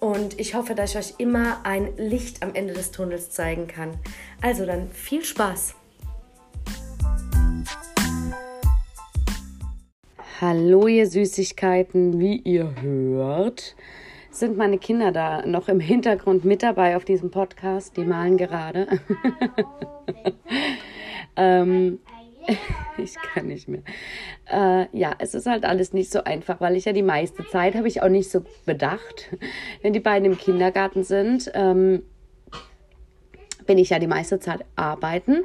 [0.00, 3.90] Und ich hoffe, dass ich euch immer ein Licht am Ende des Tunnels zeigen kann.
[4.40, 5.74] Also dann viel Spaß!
[10.40, 13.74] Hallo ihr Süßigkeiten, wie ihr hört,
[14.30, 17.96] sind meine Kinder da noch im Hintergrund mit dabei auf diesem Podcast.
[17.96, 18.86] Die malen gerade.
[21.36, 21.98] ähm,
[22.98, 23.82] ich kann nicht mehr.
[24.50, 27.74] Äh, ja, es ist halt alles nicht so einfach, weil ich ja die meiste Zeit
[27.74, 29.36] habe ich auch nicht so bedacht.
[29.82, 32.02] Wenn die beiden im Kindergarten sind, ähm,
[33.66, 35.44] bin ich ja die meiste Zeit arbeiten.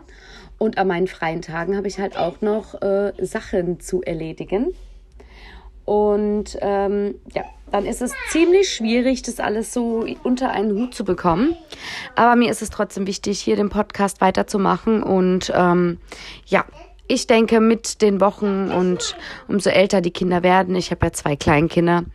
[0.58, 4.74] Und an meinen freien Tagen habe ich halt auch noch äh, Sachen zu erledigen.
[5.84, 11.04] Und ähm, ja, dann ist es ziemlich schwierig, das alles so unter einen Hut zu
[11.04, 11.58] bekommen.
[12.16, 15.04] Aber mir ist es trotzdem wichtig, hier den Podcast weiterzumachen.
[15.04, 15.98] Und ähm,
[16.46, 16.66] ja,
[17.08, 19.16] ich denke, mit den Wochen und
[19.48, 22.06] umso älter die Kinder werden, ich habe ja zwei Kleinkinder,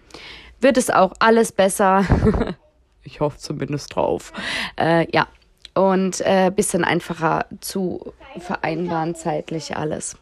[0.60, 2.04] wird es auch alles besser.
[3.04, 4.32] ich hoffe zumindest drauf.
[4.76, 5.26] Äh, ja,
[5.74, 10.16] und äh, bisschen einfacher zu vereinbaren zeitlich alles.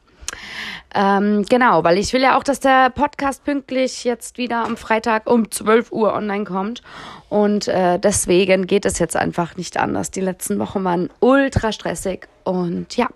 [0.94, 5.30] Ähm, genau, weil ich will ja auch, dass der Podcast pünktlich jetzt wieder am Freitag
[5.30, 6.82] um 12 Uhr online kommt.
[7.28, 10.10] Und äh, deswegen geht es jetzt einfach nicht anders.
[10.10, 13.08] Die letzten Wochen waren ultra stressig und ja.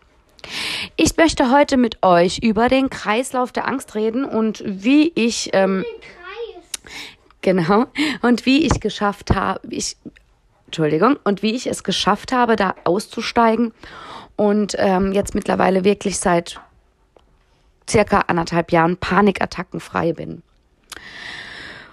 [0.96, 5.84] Ich möchte heute mit euch über den Kreislauf der Angst reden und wie ich ähm,
[7.40, 7.86] genau
[8.22, 9.96] und wie ich geschafft habe, ich
[10.66, 13.72] Entschuldigung und wie ich es geschafft habe, da auszusteigen
[14.36, 16.60] und ähm, jetzt mittlerweile wirklich seit
[17.88, 20.42] circa anderthalb Jahren panikattackenfrei bin.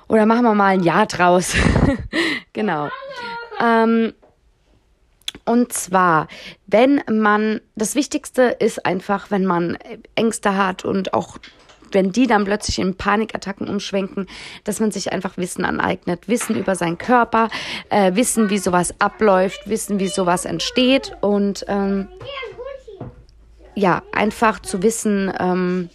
[0.08, 1.56] Oder machen wir mal ein Jahr draus.
[2.54, 2.90] genau.
[3.62, 4.14] Ähm,
[5.48, 6.28] und zwar,
[6.68, 9.78] wenn man, das Wichtigste ist einfach, wenn man
[10.16, 11.38] Ängste hat und auch
[11.92, 14.28] wenn die dann plötzlich in Panikattacken umschwenken,
[14.66, 16.28] dass man sich einfach Wissen aneignet.
[16.28, 17.50] Wissen über seinen Körper,
[17.90, 22.10] äh, Wissen, wie sowas abläuft, Wissen, wie sowas entsteht und ähm,
[23.74, 25.90] ja, einfach zu wissen, ähm,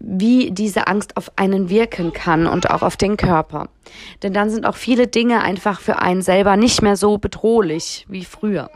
[0.00, 3.68] wie diese Angst auf einen wirken kann und auch auf den Körper.
[4.22, 8.24] Denn dann sind auch viele Dinge einfach für einen selber nicht mehr so bedrohlich wie
[8.24, 8.70] früher.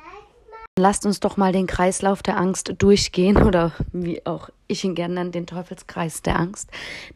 [0.79, 5.15] Lasst uns doch mal den Kreislauf der Angst durchgehen oder wie auch ich ihn gerne
[5.15, 6.71] nenne, den Teufelskreis der Angst.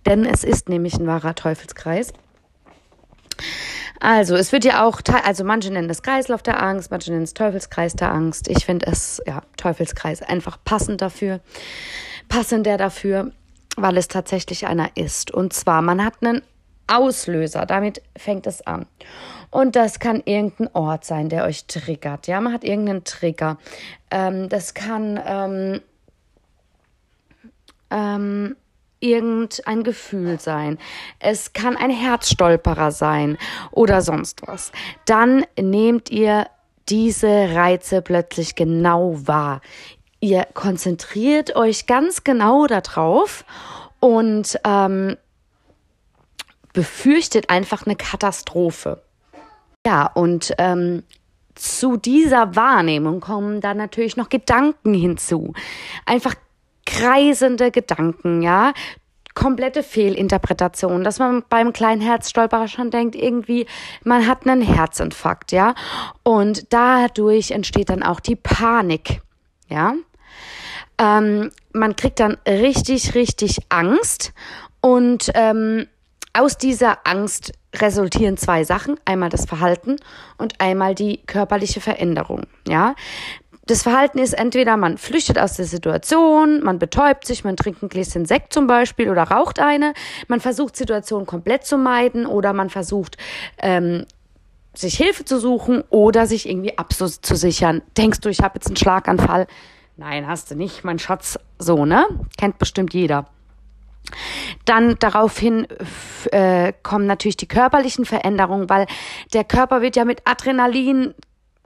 [0.05, 2.13] Denn es ist nämlich ein wahrer Teufelskreis.
[3.99, 7.33] Also, es wird ja auch, also manche nennen es Kreislauf der Angst, manche nennen es
[7.33, 8.49] Teufelskreis der Angst.
[8.49, 11.41] Ich finde es, ja, Teufelskreis einfach passend dafür,
[12.29, 13.33] passender dafür
[13.77, 15.31] weil es tatsächlich einer ist.
[15.31, 16.43] Und zwar, man hat einen
[16.87, 18.87] Auslöser, damit fängt es an.
[19.51, 22.27] Und das kann irgendein Ort sein, der euch triggert.
[22.27, 23.59] Ja, man hat irgendeinen Trigger.
[24.11, 25.81] Ähm, das kann ähm,
[27.91, 28.57] ähm,
[29.01, 30.79] irgendein Gefühl sein.
[31.19, 33.39] Es kann ein Herzstolperer sein
[33.71, 34.73] oder sonst was.
[35.05, 36.47] Dann nehmt ihr
[36.89, 39.61] diese Reize plötzlich genau wahr
[40.21, 43.45] ihr konzentriert euch ganz genau darauf
[44.01, 45.17] und ähm,
[46.73, 49.03] befürchtet einfach eine Katastrophe.
[49.87, 51.05] Ja, und ähm,
[51.55, 55.55] zu dieser Wahrnehmung kommen dann natürlich noch Gedanken hinzu.
[56.05, 56.35] Einfach
[56.85, 58.73] kreisende Gedanken, ja.
[59.35, 63.67] Komplette Fehlinterpretation, dass man beim kleinen Herzstolperer schon denkt, irgendwie,
[64.03, 65.75] man hat einen Herzinfarkt, ja.
[66.23, 69.21] Und dadurch entsteht dann auch die Panik.
[69.69, 69.95] Ja.
[70.99, 74.33] Ähm, man kriegt dann richtig, richtig Angst
[74.81, 75.87] und ähm,
[76.33, 78.99] aus dieser Angst resultieren zwei Sachen.
[79.05, 79.97] Einmal das Verhalten
[80.39, 82.43] und einmal die körperliche Veränderung.
[82.69, 82.95] Ja.
[83.67, 87.89] Das Verhalten ist entweder man flüchtet aus der Situation, man betäubt sich, man trinkt ein
[87.89, 89.93] Gläschen Sekt zum Beispiel oder raucht eine,
[90.29, 93.17] man versucht Situationen komplett zu meiden oder man versucht
[93.59, 94.07] ähm,
[94.73, 97.83] sich Hilfe zu suchen oder sich irgendwie abzusichern.
[97.97, 99.49] Denkst du, ich habe jetzt einen Schlaganfall?
[99.97, 101.39] Nein, hast du nicht, mein Schatz.
[101.59, 102.07] So, ne?
[102.37, 103.27] Kennt bestimmt jeder.
[104.67, 105.67] Dann daraufhin
[106.31, 108.87] äh, kommen natürlich die körperlichen Veränderungen, weil
[109.33, 111.15] der Körper wird ja mit Adrenalin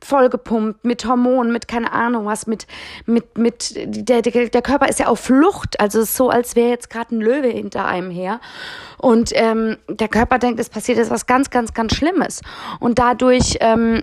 [0.02, 2.66] vollgepumpt, mit Hormonen, mit keine Ahnung was, mit,
[3.04, 7.14] mit, mit, der, der, Körper ist ja auf Flucht, also so, als wäre jetzt gerade
[7.14, 8.40] ein Löwe hinter einem her.
[8.96, 12.40] Und ähm, der Körper denkt, es passiert jetzt was ganz, ganz, ganz Schlimmes.
[12.78, 14.02] Und dadurch ähm,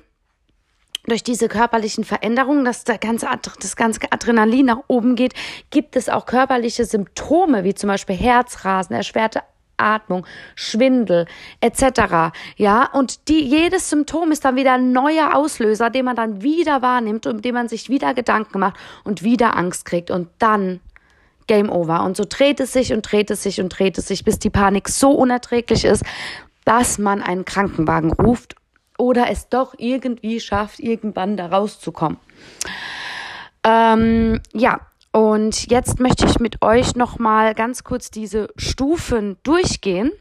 [1.07, 3.27] durch diese körperlichen Veränderungen, dass der ganze,
[3.59, 5.33] das ganze Adrenalin nach oben geht,
[5.69, 9.42] gibt es auch körperliche Symptome, wie zum Beispiel Herzrasen, erschwerte
[9.77, 10.25] Atmung,
[10.56, 11.27] Schwindel
[11.62, 12.33] etc.
[12.57, 16.81] Ja, und die, jedes Symptom ist dann wieder ein neuer Auslöser, den man dann wieder
[16.81, 20.81] wahrnimmt und dem man sich wieder Gedanken macht und wieder Angst kriegt und dann
[21.45, 22.03] Game Over.
[22.03, 24.50] Und so dreht es sich und dreht es sich und dreht es sich, bis die
[24.50, 26.03] Panik so unerträglich ist,
[26.65, 28.56] dass man einen Krankenwagen ruft
[28.97, 32.17] oder es doch irgendwie schafft, irgendwann da rauszukommen.
[33.63, 40.11] Ähm, ja, und jetzt möchte ich mit euch noch mal ganz kurz diese Stufen durchgehen,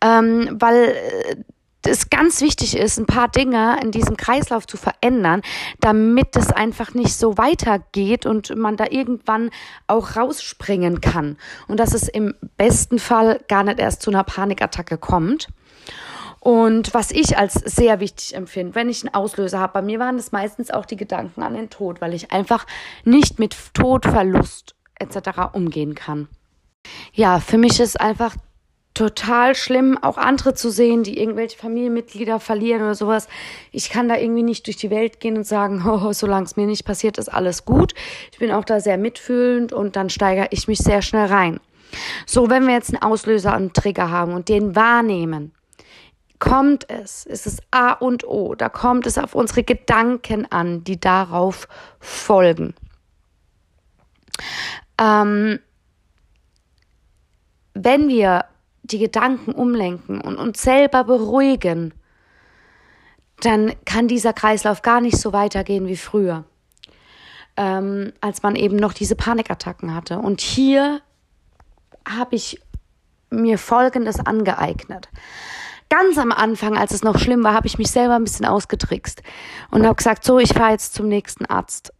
[0.00, 1.36] ähm, weil äh,
[1.86, 5.42] es ganz wichtig ist, ein paar Dinge in diesem Kreislauf zu verändern,
[5.80, 9.50] damit es einfach nicht so weitergeht und man da irgendwann
[9.86, 11.36] auch rausspringen kann
[11.68, 15.48] und dass es im besten Fall gar nicht erst zu einer Panikattacke kommt.
[16.44, 20.16] Und was ich als sehr wichtig empfinde, wenn ich einen Auslöser habe, bei mir waren
[20.16, 22.66] es meistens auch die Gedanken an den Tod, weil ich einfach
[23.02, 25.54] nicht mit Tod, Verlust etc.
[25.54, 26.28] umgehen kann.
[27.14, 28.36] Ja, für mich ist einfach
[28.92, 33.26] total schlimm, auch andere zu sehen, die irgendwelche Familienmitglieder verlieren oder sowas.
[33.72, 36.66] Ich kann da irgendwie nicht durch die Welt gehen und sagen, oh, solange es mir
[36.66, 37.94] nicht passiert, ist alles gut.
[38.32, 41.58] Ich bin auch da sehr mitfühlend und dann steigere ich mich sehr schnell rein.
[42.26, 45.53] So, wenn wir jetzt einen Auslöser, einen Trigger haben und den wahrnehmen,
[46.38, 50.98] kommt es, ist es A und O, da kommt es auf unsere Gedanken an, die
[50.98, 51.68] darauf
[52.00, 52.74] folgen.
[54.98, 55.60] Ähm,
[57.74, 58.46] wenn wir
[58.82, 61.94] die Gedanken umlenken und uns selber beruhigen,
[63.40, 66.44] dann kann dieser Kreislauf gar nicht so weitergehen wie früher,
[67.56, 70.18] ähm, als man eben noch diese Panikattacken hatte.
[70.18, 71.00] Und hier
[72.06, 72.60] habe ich
[73.30, 75.08] mir Folgendes angeeignet
[75.94, 79.22] ganz am Anfang, als es noch schlimm war, habe ich mich selber ein bisschen ausgetrickst
[79.70, 81.92] und habe gesagt, so, ich fahre jetzt zum nächsten Arzt.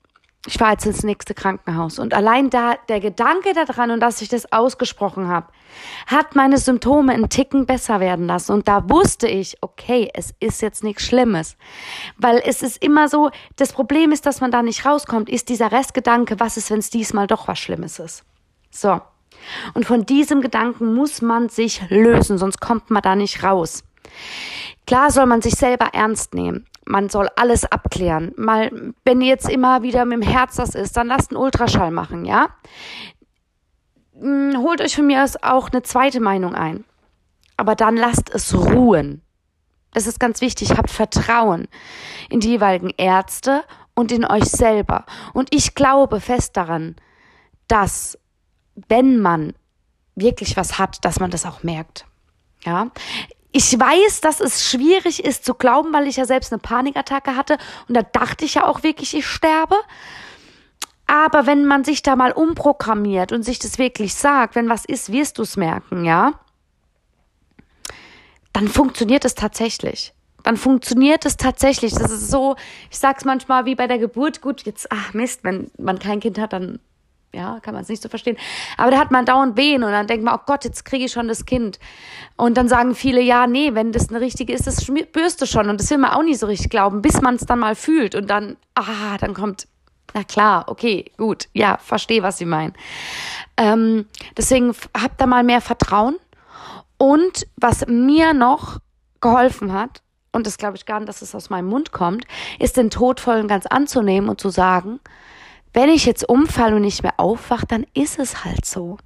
[0.46, 2.00] Ich fahre jetzt ins nächste Krankenhaus.
[2.00, 5.46] Und allein da der Gedanke daran und dass ich das ausgesprochen habe,
[6.06, 8.52] hat meine Symptome einen Ticken besser werden lassen.
[8.52, 11.56] Und da wusste ich, okay, es ist jetzt nichts Schlimmes.
[12.19, 15.70] Weil es ist immer so, das Problem ist, dass man da nicht rauskommt, ist dieser
[15.70, 18.25] Restgedanke, was ist, wenn es diesmal doch was Schlimmes ist.
[18.70, 19.00] So.
[19.75, 23.85] Und von diesem Gedanken muss man sich lösen, sonst kommt man da nicht raus.
[24.87, 26.67] Klar soll man sich selber ernst nehmen.
[26.87, 28.32] Man soll alles abklären.
[28.37, 32.26] Mal, wenn jetzt immer wieder mit dem Herz das ist, dann lasst einen Ultraschall machen,
[32.26, 32.49] ja?
[34.20, 36.85] Hm, holt euch von mir aus auch eine zweite Meinung ein.
[37.56, 39.23] Aber dann lasst es ruhen.
[39.93, 40.76] Das ist ganz wichtig.
[40.76, 41.69] Habt Vertrauen
[42.29, 43.62] in die jeweiligen Ärzte
[43.94, 45.06] und in euch selber.
[45.32, 46.96] Und ich glaube fest daran,
[47.69, 48.19] dass
[48.88, 49.55] wenn man
[50.15, 52.06] wirklich was hat, dass man das auch merkt.
[52.65, 52.91] Ja.
[53.53, 57.59] Ich weiß, dass es schwierig ist zu glauben, weil ich ja selbst eine Panikattacke hatte
[57.88, 59.76] und da dachte ich ja auch wirklich, ich sterbe.
[61.06, 65.12] Aber wenn man sich da mal umprogrammiert und sich das wirklich sagt, wenn was ist,
[65.12, 66.32] wirst du es merken, ja?
[68.53, 70.15] Dann funktioniert es tatsächlich.
[70.43, 71.93] Dann funktioniert es tatsächlich.
[71.93, 72.56] Das ist so,
[72.91, 76.39] ich sag's manchmal wie bei der Geburt, gut, jetzt, ach Mist, wenn man kein Kind
[76.39, 76.81] hat, dann
[77.34, 78.36] ja, kann man es nicht so verstehen.
[78.76, 81.12] Aber da hat man dauernd Wehen und dann denkt man, oh Gott, jetzt kriege ich
[81.12, 81.79] schon das Kind.
[82.36, 85.69] Und dann sagen viele, ja, nee, wenn das eine richtige ist, das spürst du schon.
[85.69, 88.14] Und das will man auch nicht so richtig glauben, bis man es dann mal fühlt.
[88.14, 89.67] Und dann, ah, dann kommt,
[90.14, 92.74] na klar, okay, gut, ja, verstehe, was sie meinen.
[93.56, 96.17] Ähm, deswegen habt da mal mehr Vertrauen.
[96.96, 98.79] Und was mir noch
[99.20, 102.24] geholfen hat, und das glaube ich gar nicht, dass es aus meinem Mund kommt,
[102.58, 105.00] ist den Tod voll und ganz anzunehmen und zu sagen,
[105.75, 108.97] wenn ich jetzt umfalle und nicht mehr aufwache, dann ist es halt so.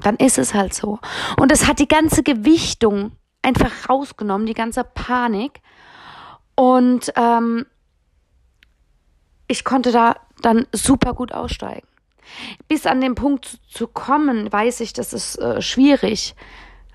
[0.00, 0.98] Dann ist es halt so.
[1.38, 5.60] Und es hat die ganze Gewichtung einfach rausgenommen, die ganze Panik.
[6.56, 7.66] Und ähm,
[9.46, 11.86] ich konnte da dann super gut aussteigen.
[12.66, 16.34] Bis an den Punkt zu kommen, weiß ich, das ist äh, schwierig,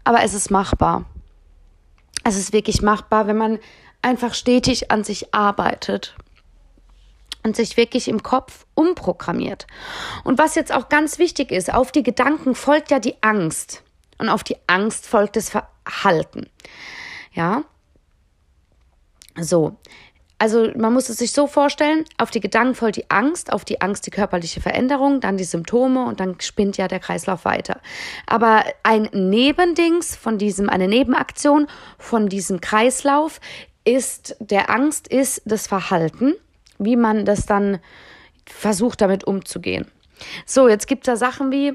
[0.04, 1.06] aber es ist machbar.
[2.24, 3.60] Es ist wirklich machbar, wenn man
[4.02, 6.16] einfach stetig an sich arbeitet
[7.46, 9.68] und sich wirklich im Kopf umprogrammiert.
[10.24, 13.84] Und was jetzt auch ganz wichtig ist, auf die Gedanken folgt ja die Angst
[14.18, 16.50] und auf die Angst folgt das Verhalten.
[17.34, 17.64] Ja?
[19.40, 19.78] So.
[20.40, 23.80] also man muss es sich so vorstellen, auf die Gedanken folgt die Angst, auf die
[23.80, 27.80] Angst die körperliche Veränderung, dann die Symptome und dann spinnt ja der Kreislauf weiter.
[28.26, 31.68] Aber ein Nebendings von diesem, eine Nebenaktion
[32.00, 33.40] von diesem Kreislauf
[33.84, 36.34] ist, der Angst ist das Verhalten,
[36.78, 37.80] wie man das dann
[38.46, 39.88] versucht damit umzugehen.
[40.46, 41.74] So, jetzt gibt es da Sachen wie,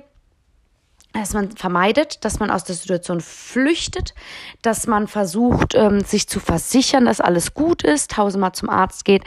[1.13, 4.15] dass man vermeidet, dass man aus der Situation flüchtet,
[4.63, 9.25] dass man versucht, ähm, sich zu versichern, dass alles gut ist, tausendmal zum Arzt geht,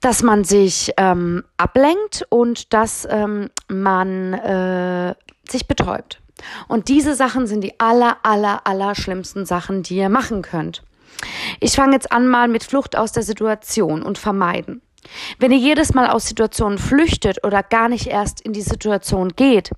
[0.00, 5.14] dass man sich ähm, ablenkt und dass ähm, man äh,
[5.48, 6.20] sich betäubt.
[6.68, 10.82] Und diese Sachen sind die aller, aller, aller schlimmsten Sachen, die ihr machen könnt.
[11.60, 14.82] Ich fange jetzt an mal mit Flucht aus der Situation und vermeiden.
[15.38, 19.70] Wenn ihr jedes Mal aus Situationen flüchtet oder gar nicht erst in die Situation geht,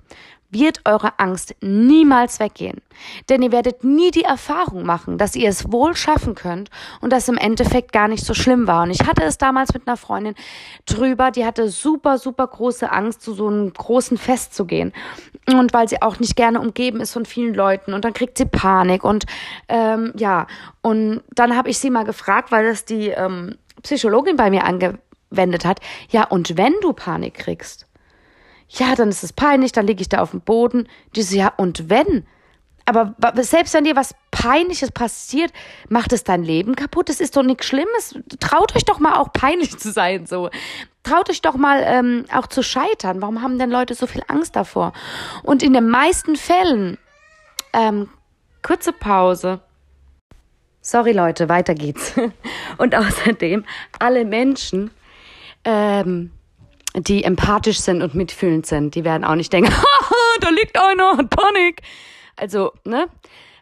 [0.58, 2.80] wird eure Angst niemals weggehen.
[3.28, 6.70] Denn ihr werdet nie die Erfahrung machen, dass ihr es wohl schaffen könnt
[7.00, 8.82] und dass im Endeffekt gar nicht so schlimm war.
[8.82, 10.34] Und ich hatte es damals mit einer Freundin
[10.86, 14.92] drüber, die hatte super, super große Angst, zu so einem großen Fest zu gehen.
[15.46, 18.46] Und weil sie auch nicht gerne umgeben ist von vielen Leuten und dann kriegt sie
[18.46, 19.26] Panik und
[19.68, 20.46] ähm, ja,
[20.82, 25.64] und dann habe ich sie mal gefragt, weil das die ähm, Psychologin bei mir angewendet
[25.64, 27.85] hat, ja, und wenn du Panik kriegst,
[28.68, 30.88] ja, dann ist es peinlich, dann liege ich da auf dem Boden.
[31.14, 32.26] Die so, ja, und wenn?
[32.84, 35.52] Aber selbst wenn dir was Peinliches passiert,
[35.88, 37.08] macht es dein Leben kaputt.
[37.08, 38.16] Das ist doch nichts Schlimmes.
[38.38, 40.50] Traut euch doch mal auch peinlich zu sein, so.
[41.02, 43.22] Traut euch doch mal ähm, auch zu scheitern.
[43.22, 44.92] Warum haben denn Leute so viel Angst davor?
[45.42, 46.96] Und in den meisten Fällen,
[47.72, 48.08] ähm,
[48.62, 49.60] kurze Pause.
[50.80, 52.14] Sorry Leute, weiter geht's.
[52.78, 53.64] Und außerdem,
[53.98, 54.92] alle Menschen,
[55.64, 56.30] ähm,
[56.96, 59.72] die empathisch sind und mitfühlend sind, die werden auch nicht denken,
[60.40, 61.82] da liegt einer, Panik.
[62.36, 63.06] Also, ne?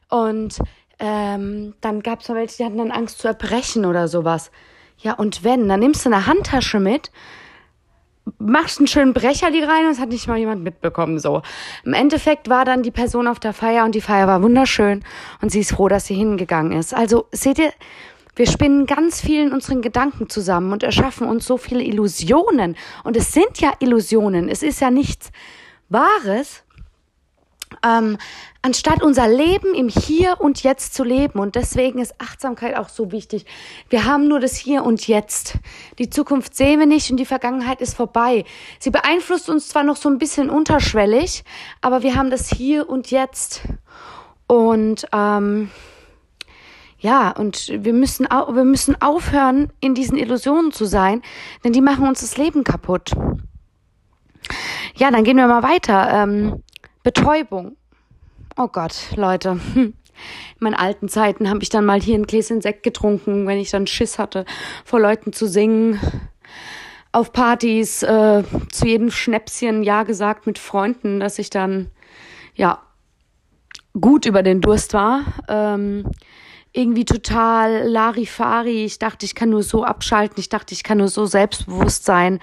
[0.08, 0.58] Und
[1.00, 4.50] ähm, dann gab es welche, die hatten dann Angst zu erbrechen oder sowas.
[4.98, 7.10] Ja, und wenn, dann nimmst du eine Handtasche mit,
[8.38, 11.42] machst einen schönen Brecherli rein und es hat nicht mal jemand mitbekommen, so.
[11.84, 15.04] Im Endeffekt war dann die Person auf der Feier und die Feier war wunderschön
[15.42, 16.94] und sie ist froh, dass sie hingegangen ist.
[16.94, 17.72] Also, seht ihr,
[18.36, 22.76] wir spinnen ganz viel in unseren Gedanken zusammen und erschaffen uns so viele Illusionen.
[23.04, 24.48] Und es sind ja Illusionen.
[24.48, 25.30] Es ist ja nichts
[25.88, 26.64] Wahres.
[27.84, 28.18] Ähm,
[28.62, 31.38] anstatt unser Leben im Hier und Jetzt zu leben.
[31.38, 33.46] Und deswegen ist Achtsamkeit auch so wichtig.
[33.88, 35.58] Wir haben nur das Hier und Jetzt.
[35.98, 38.44] Die Zukunft sehen wir nicht und die Vergangenheit ist vorbei.
[38.78, 41.44] Sie beeinflusst uns zwar noch so ein bisschen unterschwellig,
[41.80, 43.62] aber wir haben das Hier und Jetzt.
[44.46, 45.70] Und ähm,
[47.04, 51.20] ja, und wir müssen, wir müssen aufhören, in diesen Illusionen zu sein,
[51.62, 53.10] denn die machen uns das Leben kaputt.
[54.96, 56.10] Ja, dann gehen wir mal weiter.
[56.10, 56.62] Ähm,
[57.02, 57.76] Betäubung.
[58.56, 59.60] Oh Gott, Leute.
[59.74, 59.92] In
[60.60, 63.86] meinen alten Zeiten habe ich dann mal hier ein Gläschen Sekt getrunken, wenn ich dann
[63.86, 64.46] Schiss hatte,
[64.86, 66.00] vor Leuten zu singen.
[67.12, 71.90] Auf Partys, äh, zu jedem Schnäpschen Ja gesagt mit Freunden, dass ich dann,
[72.54, 72.80] ja,
[74.00, 75.20] gut über den Durst war.
[75.48, 76.10] Ähm,
[76.74, 78.84] irgendwie total Larifari.
[78.84, 80.38] Ich dachte, ich kann nur so abschalten.
[80.38, 82.40] Ich dachte, ich kann nur so selbstbewusst sein.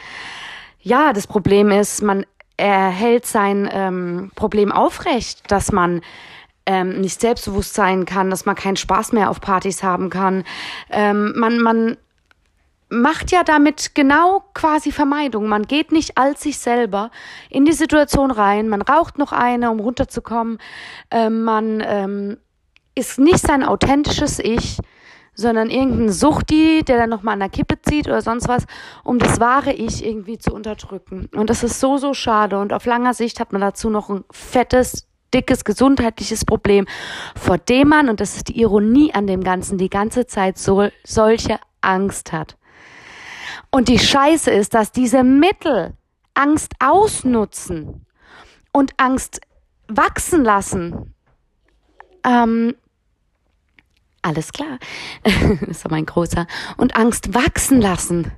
[0.80, 2.26] Ja, das Problem ist, man
[2.58, 6.02] erhält sein ähm, Problem aufrecht, dass man
[6.66, 10.46] ähm, nicht selbstbewusst sein kann, dass man keinen Spaß mehr auf Partys haben kann.
[10.90, 11.98] Ähm, man, man
[12.90, 15.48] macht ja damit genau quasi Vermeidung.
[15.48, 17.12] Man geht nicht als sich selber
[17.50, 18.70] in die Situation rein.
[18.70, 20.60] Man raucht noch eine, um runterzukommen.
[21.10, 22.38] Ähm, man ähm,
[22.96, 24.80] ist nicht sein authentisches Ich,
[25.34, 28.66] sondern irgendein Suchti, der dann nochmal an der Kippe zieht oder sonst was,
[29.04, 31.30] um das wahre Ich irgendwie zu unterdrücken.
[31.34, 32.60] Und das ist so, so schade.
[32.60, 36.86] Und auf langer Sicht hat man dazu noch ein fettes, dickes gesundheitliches Problem,
[37.36, 40.90] vor dem man, und das ist die Ironie an dem Ganzen, die ganze Zeit so,
[41.06, 42.58] solche Angst hat.
[43.72, 45.94] Und die Scheiße ist, dass diese Mittel
[46.34, 48.06] Angst ausnutzen
[48.74, 49.42] und Angst
[49.88, 51.14] wachsen lassen,
[52.26, 52.76] ähm,
[54.22, 54.78] alles klar.
[55.68, 56.46] das war mein großer.
[56.78, 58.32] Und Angst wachsen lassen.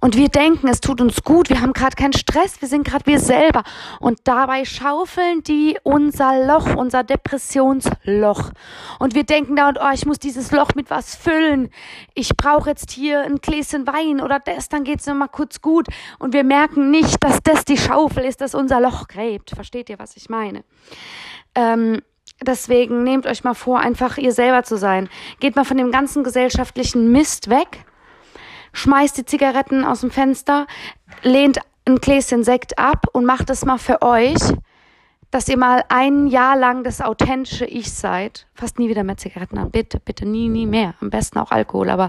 [0.00, 3.06] Und wir denken, es tut uns gut, wir haben gerade keinen Stress, wir sind gerade
[3.06, 3.64] wir selber.
[3.98, 8.52] Und dabei schaufeln die unser Loch, unser Depressionsloch.
[9.00, 11.70] Und wir denken da, oh, ich muss dieses Loch mit was füllen.
[12.14, 15.88] Ich brauche jetzt hier ein Gläschen Wein oder das, dann geht's mir mal kurz gut.
[16.20, 19.50] Und wir merken nicht, dass das die Schaufel ist, dass unser Loch gräbt.
[19.50, 20.62] Versteht ihr, was ich meine?
[21.56, 22.02] Ähm,
[22.40, 25.08] Deswegen nehmt euch mal vor, einfach ihr selber zu sein.
[25.40, 27.84] Geht mal von dem ganzen gesellschaftlichen Mist weg,
[28.72, 30.66] schmeißt die Zigaretten aus dem Fenster,
[31.22, 34.38] lehnt ein Gläschen Sekt ab und macht es mal für euch,
[35.30, 38.46] dass ihr mal ein Jahr lang das authentische Ich seid.
[38.54, 39.70] Fast nie wieder mehr Zigaretten an.
[39.70, 40.94] Bitte, bitte, nie, nie mehr.
[41.00, 42.08] Am besten auch Alkohol, aber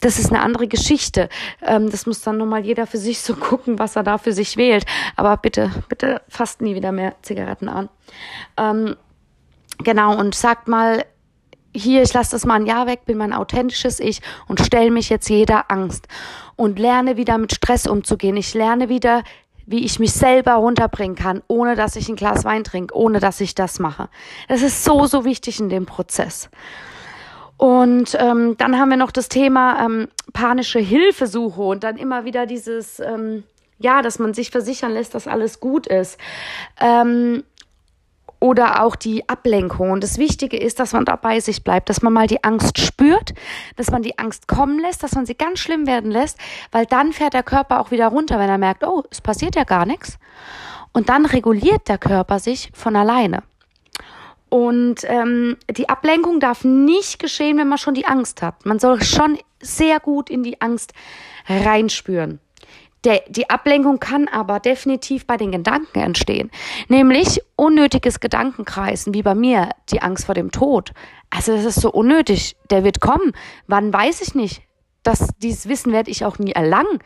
[0.00, 1.28] das ist eine andere Geschichte.
[1.62, 4.56] Ähm, das muss dann nochmal jeder für sich so gucken, was er da für sich
[4.56, 4.86] wählt.
[5.16, 7.88] Aber bitte, bitte fasst nie wieder mehr Zigaretten an.
[9.78, 11.04] Genau, und sagt mal,
[11.74, 15.08] hier, ich lasse das mal ein Jahr weg, bin mein authentisches Ich und stelle mich
[15.08, 16.08] jetzt jeder Angst
[16.56, 18.36] und lerne wieder mit Stress umzugehen.
[18.36, 19.22] Ich lerne wieder,
[19.66, 23.40] wie ich mich selber runterbringen kann, ohne dass ich ein Glas Wein trinke, ohne dass
[23.40, 24.08] ich das mache.
[24.48, 26.48] Das ist so, so wichtig in dem Prozess.
[27.58, 32.46] Und ähm, dann haben wir noch das Thema ähm, panische Hilfesuche und dann immer wieder
[32.46, 33.42] dieses, ähm,
[33.78, 36.18] ja, dass man sich versichern lässt, dass alles gut ist.
[36.80, 37.42] Ähm,
[38.40, 39.90] oder auch die Ablenkung.
[39.90, 42.78] Und das Wichtige ist, dass man da bei sich bleibt, dass man mal die Angst
[42.78, 43.34] spürt,
[43.76, 46.38] dass man die Angst kommen lässt, dass man sie ganz schlimm werden lässt,
[46.70, 49.64] weil dann fährt der Körper auch wieder runter, wenn er merkt, oh, es passiert ja
[49.64, 50.18] gar nichts.
[50.92, 53.42] Und dann reguliert der Körper sich von alleine.
[54.48, 58.64] Und ähm, die Ablenkung darf nicht geschehen, wenn man schon die Angst hat.
[58.64, 60.92] Man soll schon sehr gut in die Angst
[61.46, 62.40] reinspüren.
[63.08, 66.50] Der, die Ablenkung kann aber definitiv bei den Gedanken entstehen.
[66.88, 70.92] Nämlich unnötiges Gedankenkreisen, wie bei mir, die Angst vor dem Tod.
[71.30, 72.56] Also das ist so unnötig.
[72.68, 73.32] Der wird kommen.
[73.66, 74.60] Wann weiß ich nicht.
[75.04, 76.98] Das, dieses Wissen werde ich auch nie erlangen.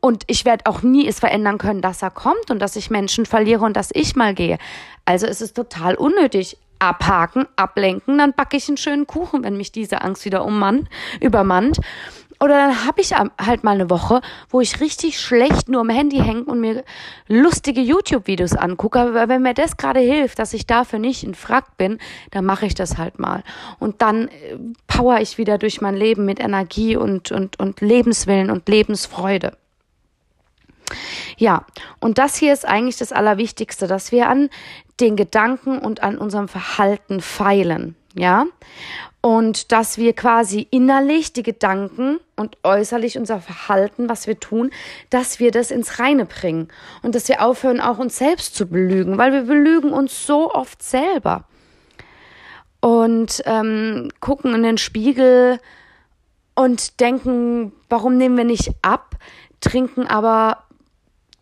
[0.00, 3.26] Und ich werde auch nie es verändern können, dass er kommt und dass ich Menschen
[3.26, 4.56] verliere und dass ich mal gehe.
[5.04, 6.56] Also es ist total unnötig.
[6.78, 10.88] Abhaken, ablenken, dann backe ich einen schönen Kuchen, wenn mich diese Angst wieder ummannt,
[11.20, 11.78] übermannt.
[12.42, 16.16] Oder dann habe ich halt mal eine Woche, wo ich richtig schlecht nur am Handy
[16.16, 16.84] hänge und mir
[17.28, 18.98] lustige YouTube-Videos angucke.
[18.98, 21.98] Aber wenn mir das gerade hilft, dass ich dafür nicht in Frack bin,
[22.30, 23.42] dann mache ich das halt mal.
[23.78, 24.56] Und dann äh,
[24.86, 29.52] power ich wieder durch mein Leben mit Energie und, und, und Lebenswillen und Lebensfreude.
[31.36, 31.66] Ja,
[32.00, 34.48] und das hier ist eigentlich das Allerwichtigste, dass wir an
[34.98, 37.96] den Gedanken und an unserem Verhalten feilen.
[38.14, 38.46] Ja,
[39.22, 44.70] und dass wir quasi innerlich die Gedanken und äußerlich unser Verhalten, was wir tun,
[45.10, 46.68] dass wir das ins Reine bringen.
[47.02, 50.82] Und dass wir aufhören, auch uns selbst zu belügen, weil wir belügen uns so oft
[50.82, 51.44] selber.
[52.80, 55.60] Und ähm, gucken in den Spiegel
[56.54, 59.16] und denken, warum nehmen wir nicht ab,
[59.60, 60.64] trinken aber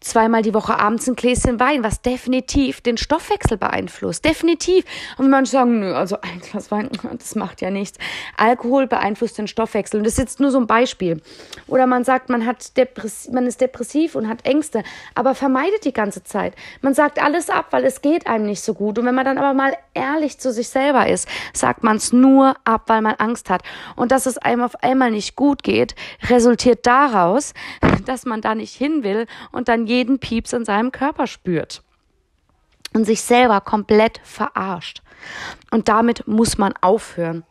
[0.00, 4.24] zweimal die Woche abends ein Gläschen Wein, was definitiv den Stoffwechsel beeinflusst.
[4.24, 4.84] Definitiv.
[5.16, 7.98] Und manche sagen, nö, also ein Glas Wein, das macht ja nichts.
[8.36, 9.98] Alkohol beeinflusst den Stoffwechsel.
[9.98, 11.20] Und das ist jetzt nur so ein Beispiel.
[11.66, 14.82] Oder man sagt, man, hat Depress man ist depressiv und hat Ängste,
[15.14, 16.54] aber vermeidet die ganze Zeit.
[16.80, 18.98] Man sagt alles ab, weil es geht einem nicht so gut.
[18.98, 22.56] Und wenn man dann aber mal ehrlich zu sich selber ist, sagt man es nur
[22.64, 23.62] ab, weil man Angst hat.
[23.96, 25.94] Und dass es einem auf einmal nicht gut geht,
[26.28, 27.54] resultiert daraus,
[28.06, 31.82] dass man da nicht hin will und dann jeden Pieps in seinem Körper spürt
[32.94, 35.02] und sich selber komplett verarscht.
[35.70, 37.44] Und damit muss man aufhören.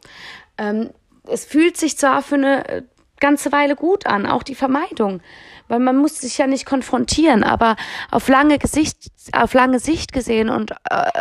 [0.57, 0.91] Ähm,
[1.27, 2.83] es fühlt sich zwar für eine äh,
[3.19, 5.21] ganze Weile gut an, auch die Vermeidung,
[5.67, 7.75] weil man muss sich ja nicht konfrontieren, aber
[8.11, 11.11] auf lange Gesicht, auf lange Sicht gesehen und äh,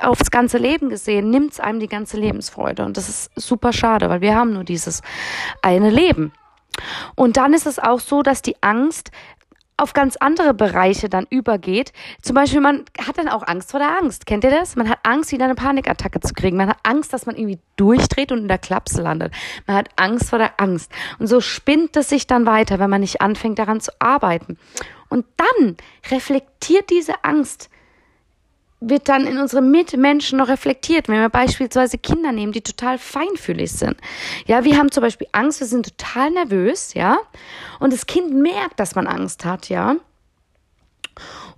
[0.00, 4.08] aufs ganze Leben gesehen, nimmt es einem die ganze Lebensfreude und das ist super schade,
[4.08, 5.02] weil wir haben nur dieses
[5.60, 6.32] eine Leben.
[7.14, 9.10] Und dann ist es auch so, dass die Angst
[9.76, 11.92] auf ganz andere Bereiche dann übergeht.
[12.20, 14.26] Zum Beispiel, man hat dann auch Angst vor der Angst.
[14.26, 14.76] Kennt ihr das?
[14.76, 16.56] Man hat Angst, wieder eine Panikattacke zu kriegen.
[16.56, 19.32] Man hat Angst, dass man irgendwie durchdreht und in der Klapse landet.
[19.66, 20.92] Man hat Angst vor der Angst.
[21.18, 24.58] Und so spinnt es sich dann weiter, wenn man nicht anfängt, daran zu arbeiten.
[25.08, 25.76] Und dann
[26.10, 27.68] reflektiert diese Angst
[28.82, 33.72] wird dann in unsere Mitmenschen noch reflektiert, wenn wir beispielsweise Kinder nehmen, die total feinfühlig
[33.72, 33.96] sind.
[34.46, 37.18] Ja, wir haben zum Beispiel Angst, wir sind total nervös, ja,
[37.78, 39.96] und das Kind merkt, dass man Angst hat, ja.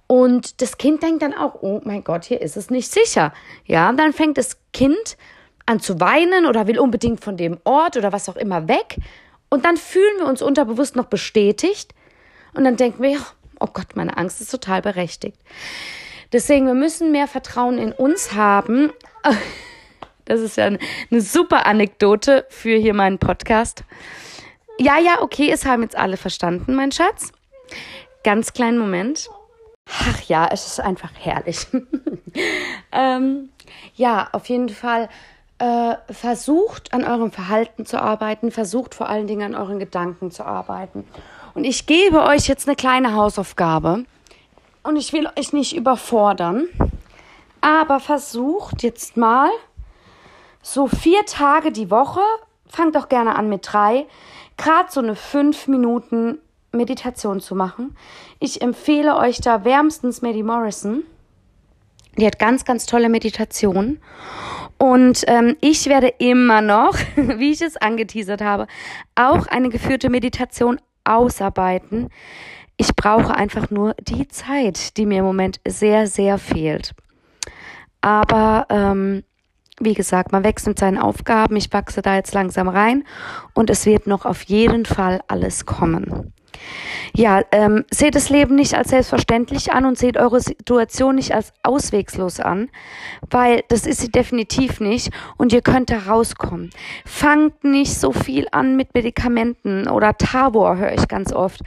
[0.06, 3.32] Und das Kind denkt dann auch, oh mein Gott, hier ist es nicht sicher.
[3.64, 5.16] Ja, dann fängt das Kind
[5.66, 8.98] an zu weinen oder will unbedingt von dem Ort oder was auch immer weg.
[9.48, 11.94] Und dann fühlen wir uns unterbewusst noch bestätigt.
[12.52, 13.18] Und dann denken wir,
[13.60, 15.38] oh Gott, meine Angst ist total berechtigt.
[16.32, 18.92] Deswegen, wir müssen mehr Vertrauen in uns haben.
[20.26, 23.84] Das ist ja eine super Anekdote für hier meinen Podcast.
[24.78, 27.30] Ja, ja, okay, es haben jetzt alle verstanden, mein Schatz.
[28.22, 29.28] Ganz kleinen Moment.
[29.86, 31.66] Ach ja, es ist einfach herrlich.
[32.92, 33.50] ähm,
[33.96, 35.10] ja, auf jeden Fall
[35.58, 40.44] äh, versucht an eurem Verhalten zu arbeiten, versucht vor allen Dingen an euren Gedanken zu
[40.44, 41.06] arbeiten.
[41.54, 44.04] Und ich gebe euch jetzt eine kleine Hausaufgabe.
[44.84, 46.68] Und ich will euch nicht überfordern,
[47.62, 49.48] aber versucht jetzt mal
[50.60, 52.20] so vier Tage die Woche,
[52.66, 54.06] fangt doch gerne an mit drei,
[54.58, 56.38] gerade so eine fünf Minuten
[56.70, 57.96] Meditation zu machen.
[58.40, 61.02] Ich empfehle euch da wärmstens Medi Morrison.
[62.18, 64.02] Die hat ganz, ganz tolle Meditationen.
[64.76, 68.66] Und ähm, ich werde immer noch, wie ich es angeteasert habe,
[69.14, 72.10] auch eine geführte Meditation ausarbeiten.
[72.76, 76.92] Ich brauche einfach nur die Zeit, die mir im Moment sehr, sehr fehlt.
[78.00, 79.22] Aber ähm,
[79.80, 81.56] wie gesagt, man wächst mit seinen Aufgaben.
[81.56, 83.04] Ich wachse da jetzt langsam rein
[83.54, 86.32] und es wird noch auf jeden Fall alles kommen.
[87.16, 91.52] Ja, ähm, seht das Leben nicht als selbstverständlich an und seht eure Situation nicht als
[91.62, 92.70] auswegslos an,
[93.30, 96.70] weil das ist sie definitiv nicht und ihr könnt da rauskommen.
[97.04, 101.60] Fangt nicht so viel an mit Medikamenten oder Tabor, höre ich ganz oft.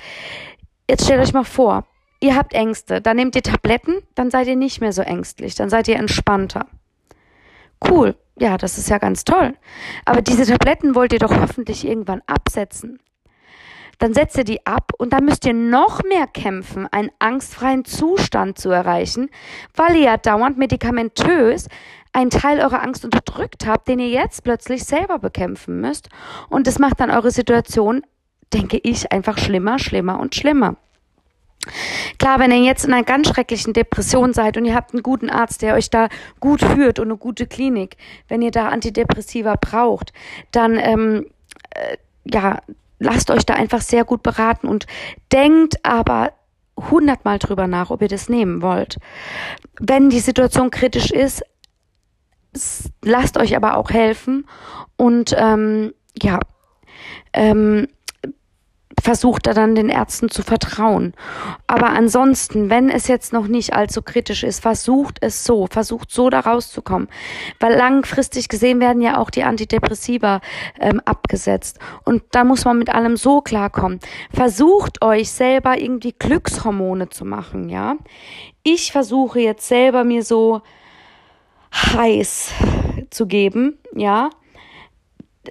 [0.90, 1.86] Jetzt stellt euch mal vor,
[2.20, 5.70] ihr habt Ängste, dann nehmt ihr Tabletten, dann seid ihr nicht mehr so ängstlich, dann
[5.70, 6.68] seid ihr entspannter.
[7.86, 9.54] Cool, ja, das ist ja ganz toll.
[10.06, 13.00] Aber diese Tabletten wollt ihr doch hoffentlich irgendwann absetzen.
[14.00, 18.60] Dann setzt ihr die ab und dann müsst ihr noch mehr kämpfen, einen angstfreien Zustand
[18.60, 19.30] zu erreichen,
[19.76, 21.68] weil ihr ja dauernd medikamentös
[22.14, 26.10] einen Teil eurer Angst unterdrückt habt, den ihr jetzt plötzlich selber bekämpfen müsst.
[26.50, 28.04] Und das macht dann eure Situation,
[28.54, 30.76] denke ich, einfach schlimmer, schlimmer und schlimmer.
[32.18, 35.30] Klar, wenn ihr jetzt in einer ganz schrecklichen Depression seid und ihr habt einen guten
[35.30, 36.08] Arzt, der euch da
[36.40, 40.14] gut führt und eine gute Klinik, wenn ihr da Antidepressiva braucht,
[40.52, 41.26] dann ähm,
[41.72, 42.60] äh, ja,
[43.00, 44.88] lasst euch da einfach sehr gut beraten und
[45.32, 46.32] denkt aber
[46.78, 48.98] hundertmal drüber nach, ob ihr das nehmen wollt.
[49.80, 51.44] Wenn die Situation kritisch ist,
[53.04, 54.48] lasst euch aber auch helfen
[54.96, 56.40] und ähm, ja,
[57.34, 57.88] ähm,
[59.08, 61.14] versucht er dann den Ärzten zu vertrauen.
[61.66, 66.30] Aber ansonsten, wenn es jetzt noch nicht allzu kritisch ist, versucht es so, versucht so
[66.30, 67.08] da rauszukommen.
[67.62, 70.42] Weil langfristig gesehen werden ja auch die Antidepressiva
[70.82, 71.80] ähm, abgesetzt.
[72.04, 74.02] Und da muss man mit allem so klarkommen.
[74.34, 77.96] Versucht euch selber irgendwie Glückshormone zu machen, ja.
[78.64, 80.64] Ich versuche jetzt selber mir so
[81.74, 82.52] heiß
[83.10, 84.32] zu geben, ja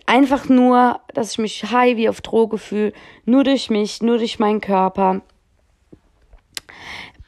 [0.07, 2.93] einfach nur, dass ich mich high wie auf Droge fühle,
[3.25, 5.23] nur durch mich, nur durch meinen Körper,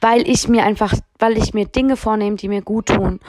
[0.01, 3.19] weil ich mir einfach, weil ich mir Dinge vornehme, die mir gut tun.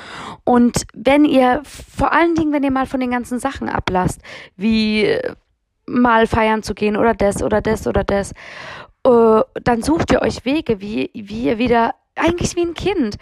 [0.44, 4.20] Und wenn ihr, vor allen Dingen, wenn ihr mal von den ganzen Sachen ablasst,
[4.56, 5.34] wie äh,
[5.86, 8.32] mal feiern zu gehen oder das oder das oder das,
[9.04, 13.16] äh, dann sucht ihr euch Wege, wie, wie ihr wieder, eigentlich wie ein Kind,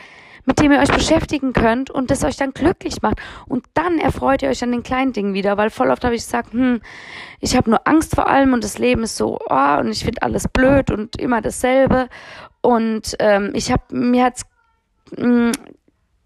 [0.49, 3.19] mit dem ihr euch beschäftigen könnt und das euch dann glücklich macht.
[3.49, 6.23] Und dann erfreut ihr euch an den kleinen Dingen wieder, weil voll oft habe ich
[6.23, 6.81] gesagt, hm,
[7.39, 10.23] ich habe nur Angst vor allem und das Leben ist so, oh, und ich finde
[10.23, 12.09] alles blöd und immer dasselbe.
[12.63, 14.47] Und ähm, ich habe mir jetzt
[15.15, 15.53] hm,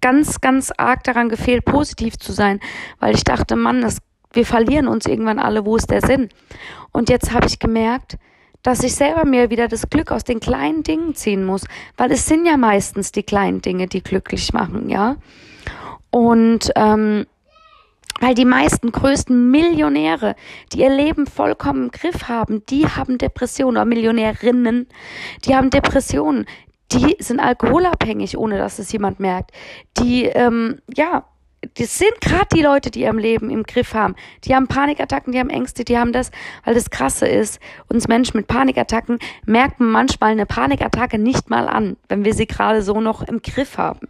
[0.00, 2.60] ganz, ganz arg daran gefehlt, positiv zu sein,
[3.00, 3.98] weil ich dachte, Mann, das,
[4.32, 6.28] wir verlieren uns irgendwann alle, wo ist der Sinn?
[6.92, 8.18] Und jetzt habe ich gemerkt,
[8.62, 12.26] dass ich selber mir wieder das Glück aus den kleinen Dingen ziehen muss, weil es
[12.26, 15.16] sind ja meistens die kleinen Dinge, die glücklich machen, ja.
[16.10, 17.26] Und ähm,
[18.20, 20.36] weil die meisten größten Millionäre,
[20.72, 24.86] die ihr Leben vollkommen im Griff haben, die haben Depressionen oder Millionärinnen,
[25.44, 26.46] die haben Depressionen,
[26.92, 29.50] die sind alkoholabhängig, ohne dass es jemand merkt.
[29.98, 31.24] Die, ähm, ja,
[31.74, 34.16] das sind gerade die Leute, die ihr Leben im Griff haben.
[34.44, 36.30] Die haben Panikattacken, die haben Ängste, die haben das,
[36.64, 41.96] weil das Krasse ist, uns Menschen mit Panikattacken merken manchmal eine Panikattacke nicht mal an,
[42.08, 44.08] wenn wir sie gerade so noch im Griff haben.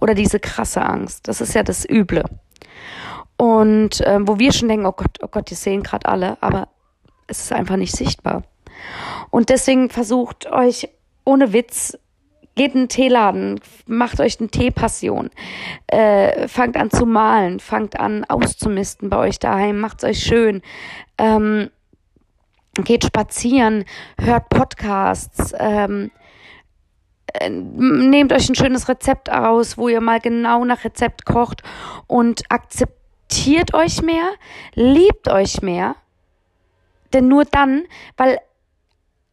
[0.00, 1.28] Oder diese krasse Angst.
[1.28, 2.24] Das ist ja das Üble.
[3.36, 6.68] Und äh, wo wir schon denken, oh Gott, oh Gott, die sehen gerade alle, aber
[7.26, 8.42] es ist einfach nicht sichtbar.
[9.30, 10.88] Und deswegen versucht euch
[11.24, 11.98] ohne Witz
[12.58, 15.30] Geht in einen Teeladen, macht euch eine Teepassion,
[15.86, 20.62] äh, fangt an zu malen, fangt an auszumisten bei euch daheim, macht's euch schön.
[21.18, 21.70] Ähm,
[22.74, 23.84] geht spazieren,
[24.20, 26.10] hört Podcasts, ähm,
[27.32, 31.62] äh, nehmt euch ein schönes Rezept aus, wo ihr mal genau nach Rezept kocht
[32.08, 34.32] und akzeptiert euch mehr,
[34.74, 35.94] liebt euch mehr.
[37.12, 37.84] Denn nur dann,
[38.16, 38.40] weil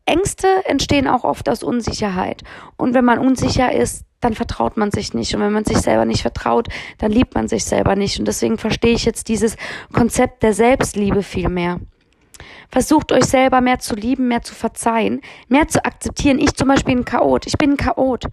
[0.05, 2.43] Ängste entstehen auch oft aus Unsicherheit.
[2.77, 5.35] Und wenn man unsicher ist, dann vertraut man sich nicht.
[5.35, 8.19] Und wenn man sich selber nicht vertraut, dann liebt man sich selber nicht.
[8.19, 9.55] Und deswegen verstehe ich jetzt dieses
[9.93, 11.79] Konzept der Selbstliebe viel mehr.
[12.69, 16.39] Versucht euch selber mehr zu lieben, mehr zu verzeihen, mehr zu akzeptieren.
[16.39, 17.45] Ich zum Beispiel ein Chaot.
[17.47, 18.25] Ich bin ein Chaot.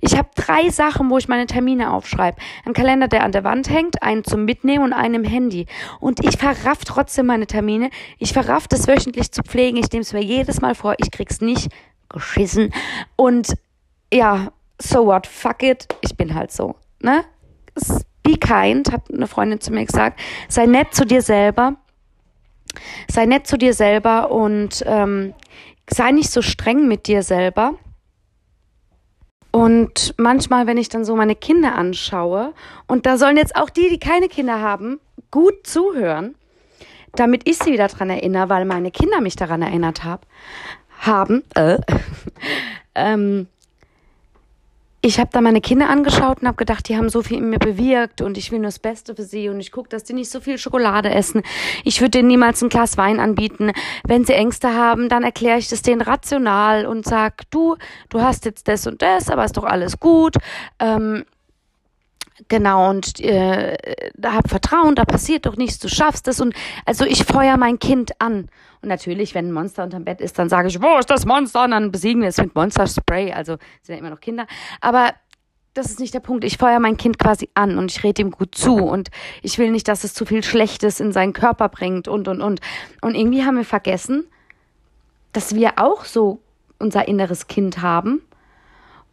[0.00, 2.38] Ich habe drei Sachen, wo ich meine Termine aufschreibe.
[2.64, 5.66] Ein Kalender, der an der Wand hängt, einen zum Mitnehmen und einen im Handy.
[6.00, 7.90] Und ich verraff trotzdem meine Termine.
[8.18, 9.76] Ich verraff das wöchentlich zu pflegen.
[9.76, 10.94] Ich nehme es mir jedes Mal vor.
[10.98, 11.70] Ich krieg's nicht
[12.08, 12.72] geschissen.
[13.16, 13.54] Und
[14.12, 15.26] ja, so what?
[15.26, 15.86] Fuck it.
[16.00, 16.76] Ich bin halt so.
[17.00, 17.24] Ne?
[18.22, 20.20] Be kind, hat eine Freundin zu mir gesagt.
[20.48, 21.76] Sei nett zu dir selber
[23.08, 25.34] sei nett zu dir selber und ähm,
[25.88, 27.74] sei nicht so streng mit dir selber.
[29.52, 32.54] Und manchmal, wenn ich dann so meine Kinder anschaue,
[32.86, 36.36] und da sollen jetzt auch die, die keine Kinder haben, gut zuhören,
[37.14, 40.26] damit ich sie wieder dran erinnere, weil meine Kinder mich daran erinnert hab,
[41.00, 41.78] haben, äh,
[42.94, 43.48] ähm,
[45.02, 47.58] ich habe da meine Kinder angeschaut und habe gedacht, die haben so viel in mir
[47.58, 50.30] bewirkt und ich will nur das Beste für sie und ich gucke, dass die nicht
[50.30, 51.42] so viel Schokolade essen.
[51.84, 53.72] Ich würde denen niemals ein Glas Wein anbieten.
[54.06, 57.76] Wenn sie Ängste haben, dann erkläre ich das denen rational und sag, du,
[58.10, 60.36] du hast jetzt das und das, aber ist doch alles gut.
[60.78, 61.24] Ähm,
[62.48, 63.76] Genau, und äh,
[64.22, 66.40] hab Vertrauen, da passiert doch nichts, du schaffst es.
[66.40, 66.54] Und
[66.86, 68.48] also ich feuer mein Kind an.
[68.82, 71.64] Und natürlich, wenn ein Monster unterm Bett ist, dann sage ich, wo ist das Monster?
[71.64, 73.32] Und dann besiegen wir es mit Monster-Spray.
[73.32, 74.46] Also sind ja immer noch Kinder.
[74.80, 75.12] Aber
[75.74, 76.44] das ist nicht der Punkt.
[76.44, 79.10] Ich feuer mein Kind quasi an und ich rede ihm gut zu und
[79.42, 82.60] ich will nicht, dass es zu viel Schlechtes in seinen Körper bringt und und und.
[83.00, 84.26] Und irgendwie haben wir vergessen,
[85.32, 86.40] dass wir auch so
[86.78, 88.22] unser inneres Kind haben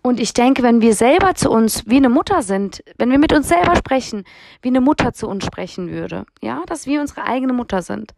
[0.01, 3.33] und ich denke, wenn wir selber zu uns wie eine Mutter sind, wenn wir mit
[3.33, 4.23] uns selber sprechen,
[4.61, 8.13] wie eine Mutter zu uns sprechen würde, ja, dass wir unsere eigene Mutter sind.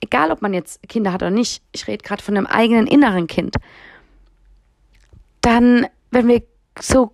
[0.00, 3.26] Egal, ob man jetzt Kinder hat oder nicht, ich rede gerade von einem eigenen inneren
[3.26, 3.56] Kind.
[5.40, 6.42] Dann, wenn wir
[6.80, 7.12] so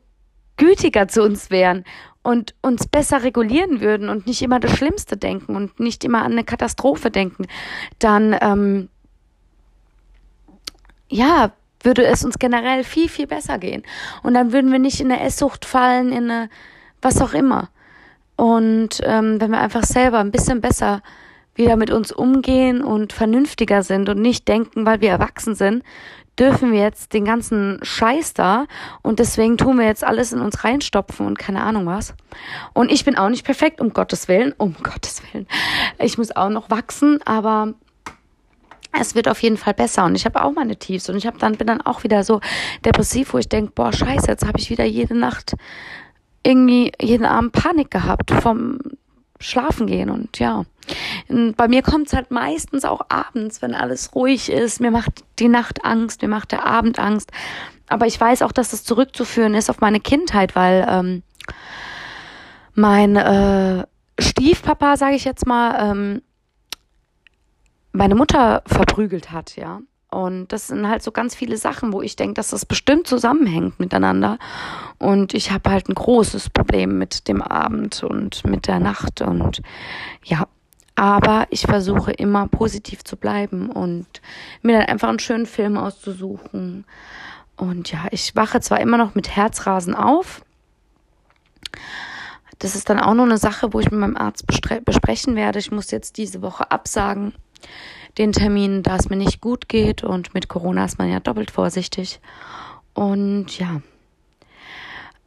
[0.57, 1.85] gütiger zu uns wären
[2.23, 6.33] und uns besser regulieren würden und nicht immer das Schlimmste denken und nicht immer an
[6.33, 7.47] eine Katastrophe denken,
[7.99, 8.89] dann ähm,
[11.09, 11.53] ja,
[11.87, 13.83] würde es uns generell viel, viel besser gehen.
[14.23, 16.51] Und dann würden wir nicht in eine Esssucht fallen, in eine
[17.01, 17.71] was auch immer.
[18.37, 21.03] Und ähm, wenn wir einfach selber ein bisschen besser
[21.55, 25.83] wieder mit uns umgehen und vernünftiger sind und nicht denken, weil wir erwachsen sind,
[26.39, 28.67] dürfen wir jetzt den ganzen Scheiß da
[29.03, 32.15] und deswegen tun wir jetzt alles in uns reinstopfen und keine Ahnung was.
[32.75, 35.47] Und ich bin auch nicht perfekt, um Gottes Willen, um Gottes Willen.
[35.99, 37.73] Ich muss auch noch wachsen, aber
[39.01, 41.39] es wird auf jeden Fall besser und ich habe auch meine Tiefs und ich habe
[41.39, 42.41] dann bin dann auch wieder so
[42.85, 45.55] depressiv, wo ich denke, boah, scheiße, jetzt habe ich wieder jede Nacht
[46.43, 48.79] irgendwie jeden Abend Panik gehabt vom
[49.41, 50.65] Schlafen gehen und ja.
[51.29, 54.81] Und bei mir kommt es halt meistens auch abends, wenn alles ruhig ist.
[54.81, 57.33] Mir macht die Nacht Angst, mir macht der Abend Angst.
[57.89, 61.23] Aber ich weiß auch, dass das zurückzuführen ist auf meine Kindheit, weil ähm,
[62.75, 63.85] mein äh,
[64.19, 66.23] Stiefpapa, sage ich jetzt mal, ähm,
[67.97, 69.81] meine Mutter verprügelt hat, ja.
[70.11, 73.81] Und das sind halt so ganz viele Sachen, wo ich denke, dass das bestimmt zusammenhängt
[73.81, 74.39] miteinander.
[74.99, 79.21] Und ich habe halt ein großes Problem mit dem Abend und mit der Nacht.
[79.21, 79.63] Und
[80.25, 80.47] ja,
[80.95, 84.07] aber ich versuche immer positiv zu bleiben und
[84.63, 86.85] mir dann einfach einen schönen Film auszusuchen.
[87.57, 90.43] Und ja, ich wache zwar immer noch mit Herzrasen auf.
[92.59, 95.59] Das ist dann auch noch eine Sache, wo ich mit meinem Arzt besprechen werde.
[95.59, 97.35] Ich muss jetzt diese Woche absagen
[98.19, 101.51] den Termin, da es mir nicht gut geht und mit Corona ist man ja doppelt
[101.51, 102.21] vorsichtig.
[102.95, 103.83] Und ja,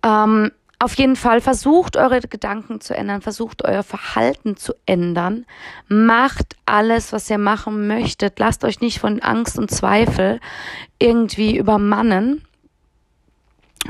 [0.03, 5.45] ähm, auf jeden Fall versucht eure Gedanken zu ändern, versucht euer Verhalten zu ändern,
[5.89, 10.39] macht alles, was ihr machen möchtet, lasst euch nicht von Angst und Zweifel
[10.97, 12.45] irgendwie übermannen.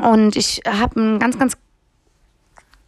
[0.02, 1.58] Und ich habe einen ganz, ganz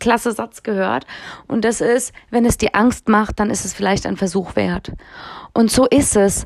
[0.01, 1.05] klasse Satz gehört.
[1.47, 4.91] Und das ist, wenn es dir Angst macht, dann ist es vielleicht ein Versuch wert.
[5.53, 6.45] Und so ist es.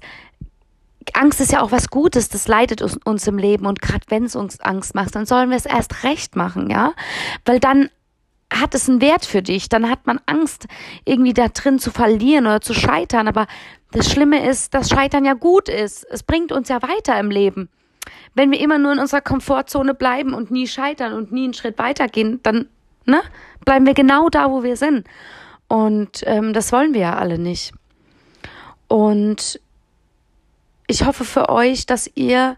[1.14, 3.66] Angst ist ja auch was Gutes, das leitet uns, uns im Leben.
[3.66, 6.94] Und gerade wenn es uns Angst macht, dann sollen wir es erst recht machen, ja?
[7.46, 7.90] Weil dann
[8.54, 9.70] hat es einen Wert für dich.
[9.70, 10.68] Dann hat man Angst,
[11.04, 13.28] irgendwie da drin zu verlieren oder zu scheitern.
[13.28, 13.48] Aber
[13.92, 16.06] das Schlimme ist, dass Scheitern ja gut ist.
[16.10, 17.70] Es bringt uns ja weiter im Leben.
[18.34, 21.78] Wenn wir immer nur in unserer Komfortzone bleiben und nie scheitern und nie einen Schritt
[21.78, 22.68] weitergehen, dann
[23.06, 23.22] ne,
[23.64, 25.08] bleiben wir genau da, wo wir sind.
[25.68, 27.74] Und ähm, das wollen wir ja alle nicht.
[28.88, 29.60] Und
[30.88, 32.58] ich hoffe für euch, dass ihr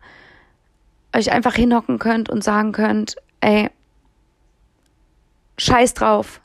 [1.15, 3.69] euch einfach hinhocken könnt und sagen könnt, ey,
[5.57, 6.41] scheiß drauf.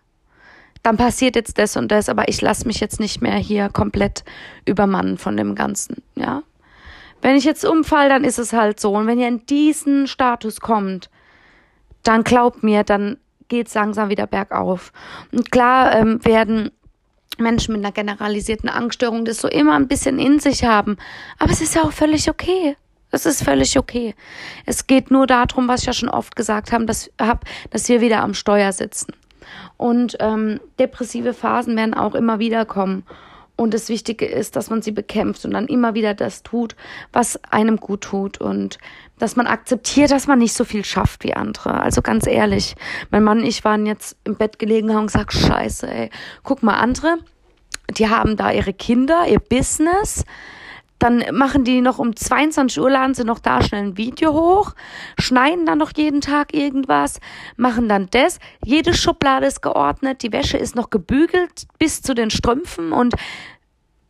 [0.82, 4.24] Dann passiert jetzt das und das, aber ich lasse mich jetzt nicht mehr hier komplett
[4.64, 6.42] übermannen von dem Ganzen, ja.
[7.20, 8.96] Wenn ich jetzt umfall, dann ist es halt so.
[8.96, 11.08] Und wenn ihr in diesen Status kommt,
[12.02, 13.16] dann glaubt mir, dann
[13.52, 14.94] geht es langsam wieder bergauf.
[15.30, 16.70] Und klar ähm, werden
[17.36, 20.96] Menschen mit einer generalisierten Angststörung das so immer ein bisschen in sich haben.
[21.38, 22.78] Aber es ist ja auch völlig okay.
[23.10, 24.14] Es ist völlig okay.
[24.64, 28.00] Es geht nur darum, was ich ja schon oft gesagt habe, dass, hab, dass wir
[28.00, 29.12] wieder am Steuer sitzen.
[29.76, 33.04] Und ähm, depressive Phasen werden auch immer wieder kommen.
[33.54, 36.74] Und das Wichtige ist, dass man sie bekämpft und dann immer wieder das tut,
[37.12, 38.40] was einem gut tut.
[38.40, 38.78] Und
[39.18, 41.80] dass man akzeptiert, dass man nicht so viel schafft wie andere.
[41.80, 42.74] Also ganz ehrlich,
[43.10, 46.10] mein Mann und ich waren jetzt im Bett gelegen und haben gesagt, scheiße, ey,
[46.42, 47.18] guck mal, andere,
[47.90, 50.24] die haben da ihre Kinder, ihr Business,
[51.02, 54.72] dann machen die noch um 22 Uhr, laden sie noch da schnell ein Video hoch,
[55.18, 57.18] schneiden dann noch jeden Tag irgendwas,
[57.56, 58.38] machen dann das.
[58.64, 63.14] Jede Schublade ist geordnet, die Wäsche ist noch gebügelt bis zu den Strümpfen und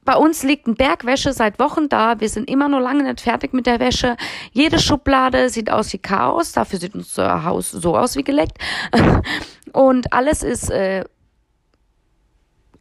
[0.04, 2.18] bei uns liegt ein Berg Wäsche seit Wochen da.
[2.20, 4.16] Wir sind immer noch lange nicht fertig mit der Wäsche.
[4.50, 6.52] Jede Schublade sieht aus wie Chaos.
[6.52, 8.58] Dafür sieht unser Haus so aus wie geleckt.
[9.72, 11.04] Und alles ist äh,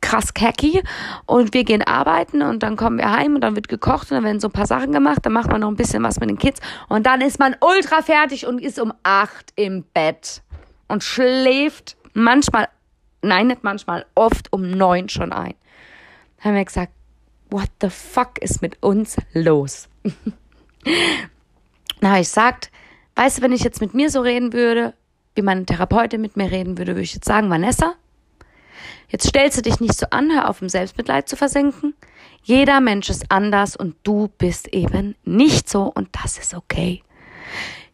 [0.01, 0.84] krass kacky
[1.25, 4.23] und wir gehen arbeiten und dann kommen wir heim und dann wird gekocht und dann
[4.23, 6.39] werden so ein paar Sachen gemacht, dann macht man noch ein bisschen was mit den
[6.39, 10.41] Kids und dann ist man ultra fertig und ist um acht im Bett
[10.88, 12.67] und schläft manchmal,
[13.21, 15.53] nein, nicht manchmal, oft um neun schon ein.
[16.38, 16.91] Dann haben wir gesagt,
[17.51, 19.87] what the fuck ist mit uns los?
[22.01, 22.71] Na, ich gesagt,
[23.15, 24.93] weißt du, wenn ich jetzt mit mir so reden würde,
[25.35, 27.95] wie meine Therapeutin mit mir reden würde, würde ich jetzt sagen, Vanessa,
[29.11, 31.93] Jetzt stellst du dich nicht so an, hör auf, im Selbstmitleid zu versenken.
[32.43, 37.03] Jeder Mensch ist anders und du bist eben nicht so und das ist okay.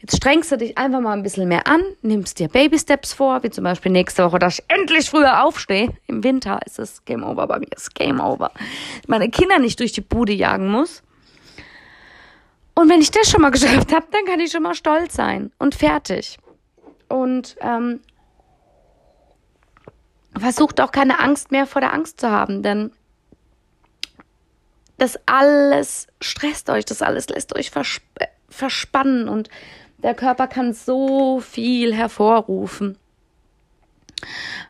[0.10, 3.50] Strengst du dich einfach mal ein bisschen mehr an, nimmst dir Baby Steps vor, wie
[3.50, 5.90] zum Beispiel nächste Woche, dass ich endlich früher aufstehe.
[6.08, 8.52] Im Winter ist es Game Over bei mir, ist Game Over.
[9.08, 11.04] Meine Kinder nicht durch die Bude jagen muss.
[12.74, 15.52] Und wenn ich das schon mal geschafft habe, dann kann ich schon mal stolz sein
[15.60, 16.38] und fertig.
[17.10, 18.00] Und ähm,
[20.38, 22.92] versucht auch keine Angst mehr vor der Angst zu haben, denn
[24.98, 28.02] das alles stresst euch, das alles lässt euch versp
[28.50, 29.50] verspannen und
[29.98, 32.98] der Körper kann so viel hervorrufen.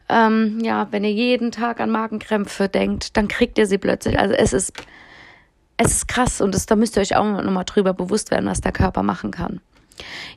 [0.09, 4.17] Ähm, ja, wenn ihr jeden Tag an Magenkrämpfe denkt, dann kriegt ihr sie plötzlich.
[4.19, 4.73] Also es ist,
[5.77, 8.61] es ist krass und das, da müsst ihr euch auch nochmal drüber bewusst werden, was
[8.61, 9.59] der Körper machen kann.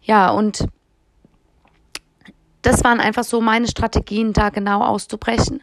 [0.02, 0.66] Ja, und
[2.62, 5.62] das waren einfach so meine Strategien, da genau auszubrechen.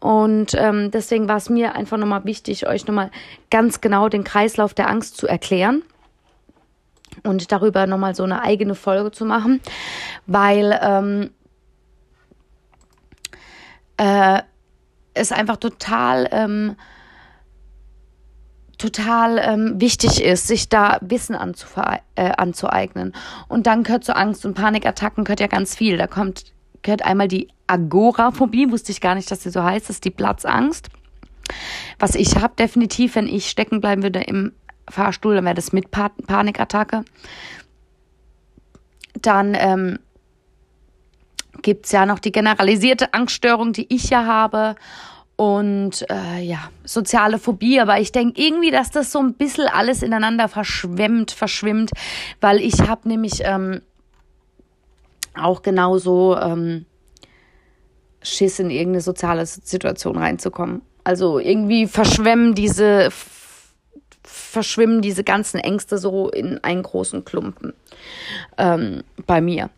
[0.00, 3.10] Und ähm, deswegen war es mir einfach nochmal wichtig, euch nochmal
[3.50, 5.82] ganz genau den Kreislauf der Angst zu erklären
[7.24, 9.60] und darüber nochmal so eine eigene Folge zu machen,
[10.26, 11.30] weil ähm,
[13.96, 14.42] äh,
[15.14, 16.76] es einfach total ähm,
[18.78, 23.14] total ähm, wichtig ist, sich da Wissen äh, anzueignen.
[23.48, 25.96] Und dann gehört zu Angst und Panikattacken gehört ja ganz viel.
[25.96, 29.96] Da kommt gehört einmal die Agoraphobie, wusste ich gar nicht, dass sie so heißt, das
[29.96, 30.90] ist die Platzangst.
[31.98, 34.52] Was ich habe definitiv, wenn ich stecken bleiben würde im
[34.88, 37.04] Fahrstuhl, dann wäre das mit pa Panikattacke.
[39.20, 39.98] Dann ähm,
[41.62, 44.74] gibt es ja noch die generalisierte Angststörung, die ich ja habe
[45.36, 47.80] und äh, ja, soziale Phobie.
[47.80, 51.90] Aber ich denke irgendwie, dass das so ein bisschen alles ineinander verschwemmt, verschwimmt,
[52.40, 53.80] weil ich habe nämlich ähm,
[55.34, 56.86] auch genauso ähm,
[58.22, 60.82] Schiss in irgendeine soziale Situation reinzukommen.
[61.02, 63.10] Also irgendwie verschwemmen diese
[64.24, 67.74] verschwimmen diese ganzen Ängste so in einen großen Klumpen
[68.58, 69.70] ähm, bei mir.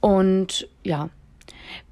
[0.00, 1.10] Und ja,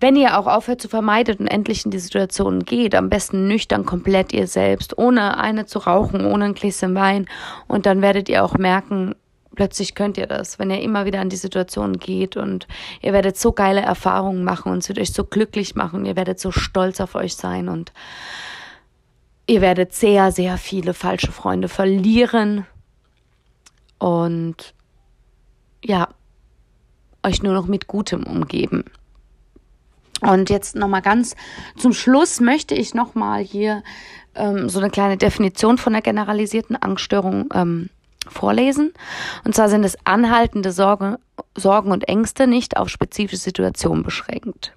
[0.01, 3.87] wenn ihr auch aufhört zu vermeiden und endlich in die Situation geht, am besten nüchtern
[3.87, 7.27] komplett ihr selbst, ohne eine zu rauchen, ohne ein Gläschen Wein.
[7.67, 9.15] Und dann werdet ihr auch merken,
[9.55, 12.67] plötzlich könnt ihr das, wenn ihr immer wieder an die Situation geht und
[13.03, 16.41] ihr werdet so geile Erfahrungen machen und es wird euch so glücklich machen, ihr werdet
[16.41, 17.93] so stolz auf euch sein und
[19.51, 22.67] ihr werdet sehr, sehr viele falsche Freunde verlieren
[23.99, 24.75] und
[25.85, 26.09] ja,
[27.25, 28.85] euch nur noch mit Gutem umgeben.
[30.21, 31.35] Und jetzt nochmal ganz
[31.77, 33.83] zum Schluss möchte ich nochmal hier
[34.37, 37.91] ähm, so eine kleine Definition von der generalisierten Angststörung ähm,
[38.29, 38.93] vorlesen.
[39.45, 41.17] Und zwar sind es anhaltende Sorgen,
[41.57, 44.75] Sorgen und Ängste nicht auf spezifische Situationen beschränkt.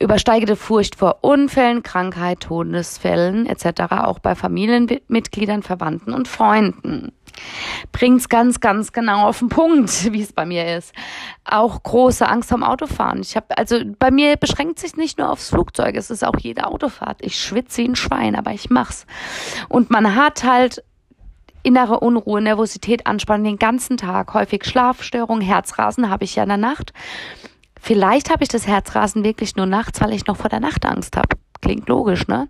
[0.00, 3.92] Übersteigende Furcht vor Unfällen, Krankheit, Todesfällen etc.
[3.92, 7.12] auch bei Familienmitgliedern, Verwandten und Freunden
[7.92, 10.92] bringt's ganz, ganz genau auf den Punkt, wie es bei mir ist.
[11.44, 13.20] Auch große Angst vom Autofahren.
[13.20, 16.66] Ich habe also bei mir beschränkt sich nicht nur aufs Flugzeug, es ist auch jede
[16.66, 17.18] Autofahrt.
[17.20, 19.06] Ich schwitze wie ein Schwein, aber ich mach's.
[19.68, 20.82] Und man hat halt
[21.62, 26.58] innere Unruhe, Nervosität, Anspannung den ganzen Tag, häufig Schlafstörungen, Herzrasen habe ich ja in der
[26.58, 26.92] Nacht.
[27.80, 31.36] Vielleicht habe ich das Herzrasen wirklich nur nachts, weil ich noch vor der Nachtangst habe.
[31.62, 32.48] Klingt logisch, ne?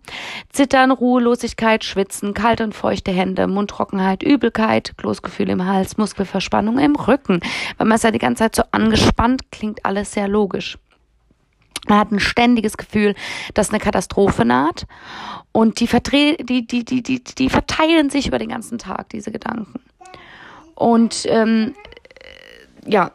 [0.51, 7.41] Zittern, Ruhelosigkeit, Schwitzen, kalte und feuchte Hände, Mundtrockenheit, Übelkeit, Kloßgefühl im Hals, Muskelverspannung im Rücken.
[7.77, 10.79] Wenn man ist ja die ganze Zeit so angespannt, klingt alles sehr logisch.
[11.89, 13.15] Man hat ein ständiges Gefühl,
[13.55, 14.87] dass eine Katastrophe naht
[15.51, 15.89] und die,
[16.41, 19.81] die, die, die, die, die verteilen sich über den ganzen Tag, diese Gedanken.
[20.75, 21.75] Und ähm,
[22.87, 23.13] ja,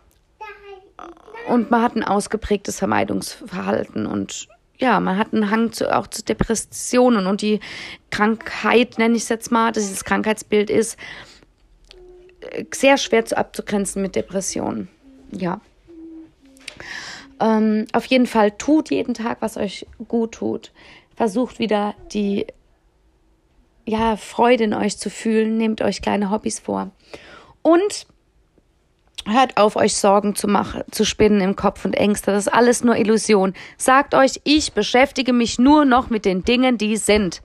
[1.48, 6.24] und man hat ein ausgeprägtes Vermeidungsverhalten und ja, man hat einen Hang zu, auch zu
[6.24, 7.60] Depressionen und die
[8.12, 10.98] Krankheit, nenne ich es jetzt mal, dieses Krankheitsbild ist,
[12.74, 14.90] sehr schwer zu abzugrenzen mit Depressionen.
[15.32, 15.62] Ja.
[17.40, 20.72] Ähm, auf jeden Fall tut jeden Tag, was euch gut tut.
[21.16, 22.48] Versucht wieder die
[23.86, 25.58] ja, Freude in euch zu fühlen.
[25.58, 26.92] Nehmt euch kleine Hobbys vor.
[27.62, 28.08] Und
[29.28, 32.32] hört auf, euch Sorgen zu machen, zu spinnen im Kopf und Ängste.
[32.32, 33.54] Das ist alles nur Illusion.
[33.78, 37.42] Sagt euch, ich beschäftige mich nur noch mit den Dingen, die sind.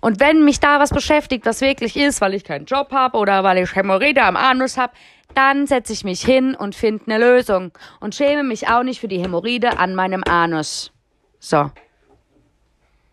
[0.00, 3.42] Und wenn mich da was beschäftigt, was wirklich ist, weil ich keinen Job habe oder
[3.42, 4.92] weil ich Hämorrhoide am Anus habe,
[5.34, 9.08] dann setze ich mich hin und finde eine Lösung und schäme mich auch nicht für
[9.08, 10.92] die Hämorrhoide an meinem Anus.
[11.38, 11.70] So.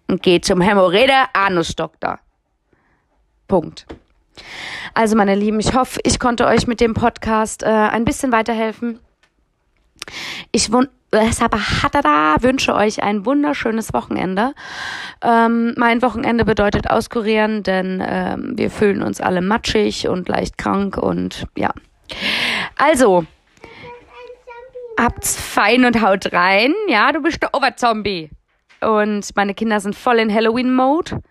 [0.07, 2.19] Und gehe zum Hämorrhoide-Anus-Doktor.
[3.47, 3.85] Punkt.
[4.93, 8.99] Also, meine Lieben, ich hoffe, ich konnte euch mit dem Podcast äh, ein bisschen weiterhelfen.
[10.51, 14.53] Ich wünsche euch ein wunderschönes Wochenende.
[15.21, 20.97] Ähm, mein Wochenende bedeutet auskurieren, denn ähm, wir fühlen uns alle matschig und leicht krank
[20.97, 21.71] und ja.
[22.77, 23.25] Also,
[24.99, 26.73] habt's fein und haut rein.
[26.87, 28.29] Ja, du bist der Overzombie.
[28.81, 31.21] Und meine Kinder sind voll in Halloween-Mode.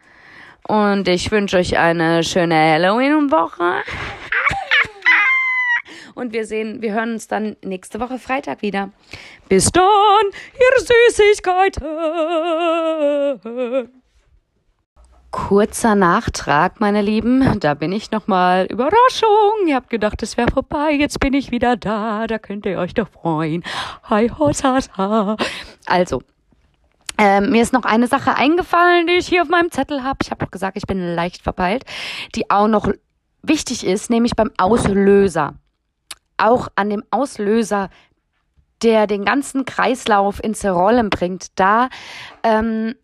[0.67, 3.83] Und ich wünsche euch eine schöne Halloween-Woche.
[6.15, 8.91] Und wir sehen, wir hören uns dann nächste Woche Freitag wieder.
[9.49, 9.85] Bis dann,
[10.55, 11.85] ihr Süßigkeiten.
[15.33, 17.59] Kurzer Nachtrag, meine Lieben.
[17.59, 18.67] Da bin ich nochmal.
[18.67, 19.67] Überraschung.
[19.67, 20.93] Ihr habt gedacht, es wäre vorbei.
[20.93, 22.29] Jetzt bin ich wieder da.
[22.29, 23.65] Da könnt ihr euch doch freuen.
[24.05, 25.37] Hi, hosasa.
[25.87, 26.23] Also,
[27.19, 30.19] ähm, mir ist noch eine Sache eingefallen, die ich hier auf meinem Zettel habe.
[30.23, 31.85] Ich habe doch gesagt, ich bin leicht verpeilt,
[32.35, 32.89] die auch noch
[33.43, 35.55] wichtig ist, nämlich beim Auslöser
[36.37, 37.91] auch an dem Auslöser,
[38.83, 41.89] der den ganzen Kreislauf ins Rollen bringt, da
[42.43, 42.95] ähm,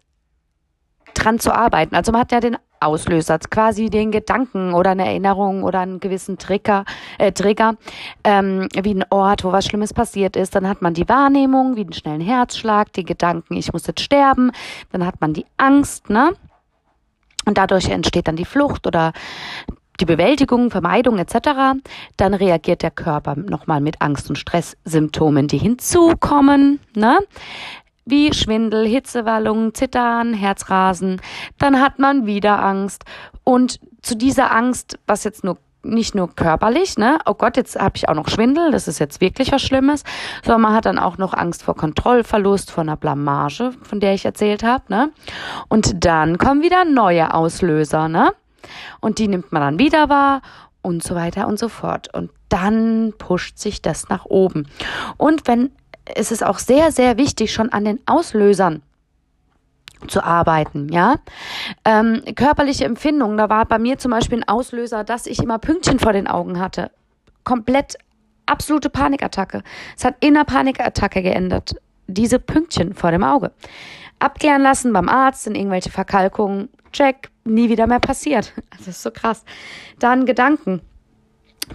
[1.15, 1.95] dran zu arbeiten.
[1.95, 6.39] Also man hat ja den Auslöser, quasi den Gedanken oder eine Erinnerung oder einen gewissen
[6.39, 6.85] Trigger,
[7.19, 7.77] äh, Trigger
[8.25, 10.55] ähm, wie ein Ort, wo was Schlimmes passiert ist.
[10.55, 14.51] Dann hat man die Wahrnehmung, wie einen schnellen Herzschlag, die Gedanken, ich muss jetzt sterben.
[14.93, 16.33] Dann hat man die Angst, ne?
[17.47, 19.13] Und dadurch entsteht dann die Flucht oder
[20.01, 21.79] die Bewältigung, Vermeidung etc.,
[22.17, 27.19] dann reagiert der Körper nochmal mit Angst- und Stresssymptomen, die hinzukommen, ne?
[28.05, 31.21] Wie Schwindel, Hitzewallungen, Zittern, Herzrasen.
[31.59, 33.05] Dann hat man wieder Angst.
[33.45, 37.19] Und zu dieser Angst, was jetzt nur nicht nur körperlich, ne?
[37.25, 40.05] Oh Gott, jetzt habe ich auch noch Schwindel, das ist jetzt wirklich was Schlimmes,
[40.45, 44.25] sondern man hat dann auch noch Angst vor Kontrollverlust, vor einer Blamage, von der ich
[44.25, 45.11] erzählt habe, ne?
[45.69, 48.33] Und dann kommen wieder neue Auslöser, ne?
[49.01, 50.43] Und die nimmt man dann wieder wahr
[50.83, 52.13] und so weiter und so fort.
[52.15, 54.69] Und dann pusht sich das nach oben.
[55.17, 55.71] Und wenn
[56.15, 58.83] es ist auch sehr, sehr wichtig, schon an den Auslösern
[60.09, 61.17] zu arbeiten, ja.
[61.85, 65.99] Ähm, körperliche Empfindungen, da war bei mir zum Beispiel ein Auslöser, dass ich immer Pünktchen
[65.99, 66.91] vor den Augen hatte.
[67.45, 67.99] Komplett
[68.47, 69.63] absolute Panikattacke.
[69.97, 71.75] Es hat in einer Panikattacke geändert.
[72.07, 73.53] Diese Pünktchen vor dem Auge.
[74.19, 78.53] Abklären lassen beim Arzt, in irgendwelche Verkalkungen, check, nie wieder mehr passiert.
[78.79, 79.45] Das ist so krass.
[79.99, 80.81] Dann Gedanken.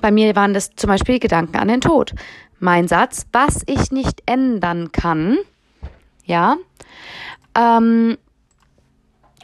[0.02, 2.14] Bei mir waren das zum Beispiel Gedanken an den Tod.
[2.60, 5.38] Mein Satz, was ich nicht ändern kann,
[6.26, 6.58] ja,
[7.56, 8.18] ähm,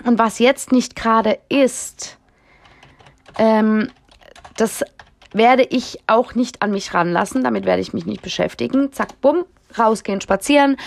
[0.04, 2.18] und was jetzt nicht gerade ist,
[3.38, 3.90] ähm,
[4.58, 4.84] das
[5.34, 7.44] werde ich auch nicht an mich ranlassen.
[7.44, 8.92] Damit werde ich mich nicht beschäftigen.
[8.92, 9.46] Zack, bumm,
[9.78, 10.78] rausgehen, spazieren,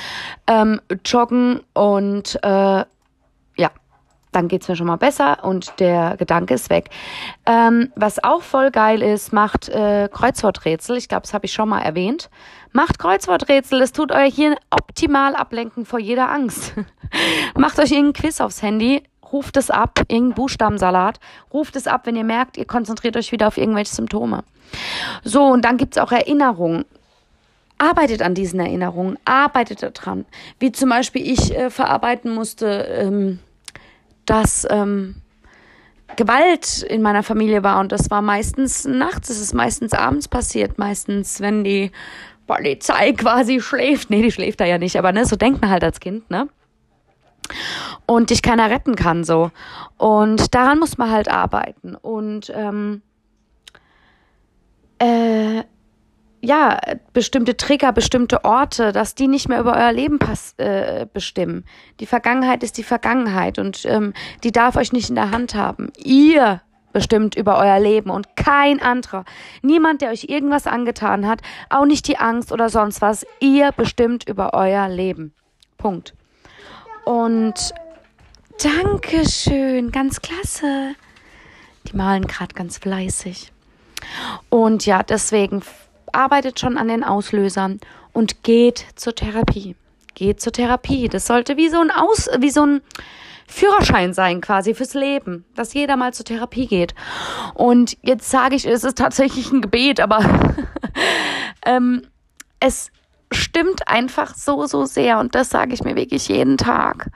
[0.46, 2.84] ähm, joggen und äh,
[4.34, 6.90] dann geht's mir schon mal besser und der Gedanke ist weg.
[7.46, 10.96] Ähm, was auch voll geil ist, macht äh, Kreuzworträtsel.
[10.96, 12.30] Ich glaube, das habe ich schon mal erwähnt.
[12.72, 16.74] Macht Kreuzworträtsel, es tut euch hier optimal ablenken vor jeder Angst.
[17.56, 21.20] macht euch irgendein Quiz aufs Handy, ruft es ab, irgendein Buchstabensalat,
[21.52, 24.42] ruft es ab, wenn ihr merkt, ihr konzentriert euch wieder auf irgendwelche Symptome.
[25.22, 26.84] So, und dann gibt's auch Erinnerungen
[27.78, 30.24] arbeitet an diesen Erinnerungen, arbeitet daran.
[30.58, 33.40] Wie zum Beispiel ich äh, verarbeiten musste, ähm,
[34.26, 35.16] dass ähm,
[36.16, 40.78] Gewalt in meiner Familie war und das war meistens nachts, es ist meistens abends passiert,
[40.78, 41.90] meistens, wenn die
[42.46, 44.10] Polizei quasi schläft.
[44.10, 46.48] Nee, die schläft da ja nicht, aber ne, so denkt man halt als Kind, ne?
[48.06, 49.50] Und dich keiner retten kann, so.
[49.98, 51.94] Und daran muss man halt arbeiten.
[51.94, 53.02] Und ähm,
[54.98, 55.62] äh,
[56.44, 56.78] ja,
[57.12, 61.64] bestimmte Trigger, bestimmte Orte, dass die nicht mehr über euer Leben pass, äh, bestimmen.
[62.00, 65.90] Die Vergangenheit ist die Vergangenheit und ähm, die darf euch nicht in der Hand haben.
[65.96, 66.60] Ihr
[66.92, 69.24] bestimmt über euer Leben und kein anderer.
[69.62, 71.40] Niemand, der euch irgendwas angetan hat,
[71.70, 73.26] auch nicht die Angst oder sonst was.
[73.40, 75.34] Ihr bestimmt über euer Leben.
[75.78, 76.14] Punkt.
[77.04, 77.72] Und
[78.62, 80.94] Dankeschön, ganz klasse.
[81.88, 83.50] Die malen gerade ganz fleißig.
[84.48, 85.62] Und ja, deswegen
[86.14, 87.80] arbeitet schon an den Auslösern
[88.12, 89.76] und geht zur Therapie.
[90.14, 91.08] Geht zur Therapie.
[91.08, 92.80] Das sollte wie so ein Aus, wie so ein
[93.46, 96.94] Führerschein sein quasi fürs Leben, dass jeder mal zur Therapie geht.
[97.54, 100.24] Und jetzt sage ich, es ist tatsächlich ein Gebet, aber
[101.66, 102.02] ähm,
[102.60, 102.90] es
[103.30, 107.10] stimmt einfach so, so sehr und das sage ich mir wirklich jeden Tag.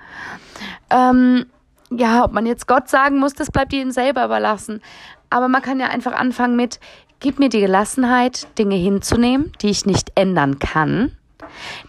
[0.91, 1.47] Ähm,
[1.91, 4.83] ja, ob man jetzt Gott sagen muss, das bleibt jedem selber überlassen.
[5.31, 6.81] Aber man kann ja einfach anfangen mit,
[7.21, 11.17] gib mir die Gelassenheit, Dinge hinzunehmen, die ich nicht ändern kann,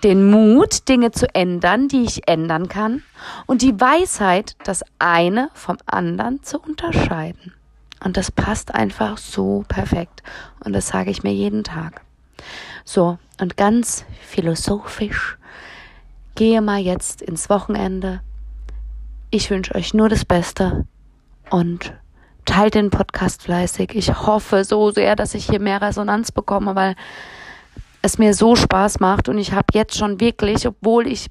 [0.04, 3.04] den Mut, Dinge zu ändern, die ich ändern kann,
[3.46, 7.54] und die Weisheit, das eine vom anderen zu unterscheiden.
[8.04, 10.24] Und das passt einfach so perfekt.
[10.64, 12.02] Und das sage ich mir jeden Tag.
[12.86, 15.38] So, und ganz philosophisch
[16.36, 18.22] gehe mal jetzt ins Wochenende.
[19.30, 20.88] Ich wünsche euch nur das Beste
[21.50, 21.94] und
[22.50, 23.92] teilt den Podcast fleißig.
[23.94, 26.96] Ich hoffe so sehr, dass ich hier mehr Resonanz bekomme, weil
[28.02, 31.28] es mir so Spaß macht und ich habe jetzt schon wirklich, obwohl ich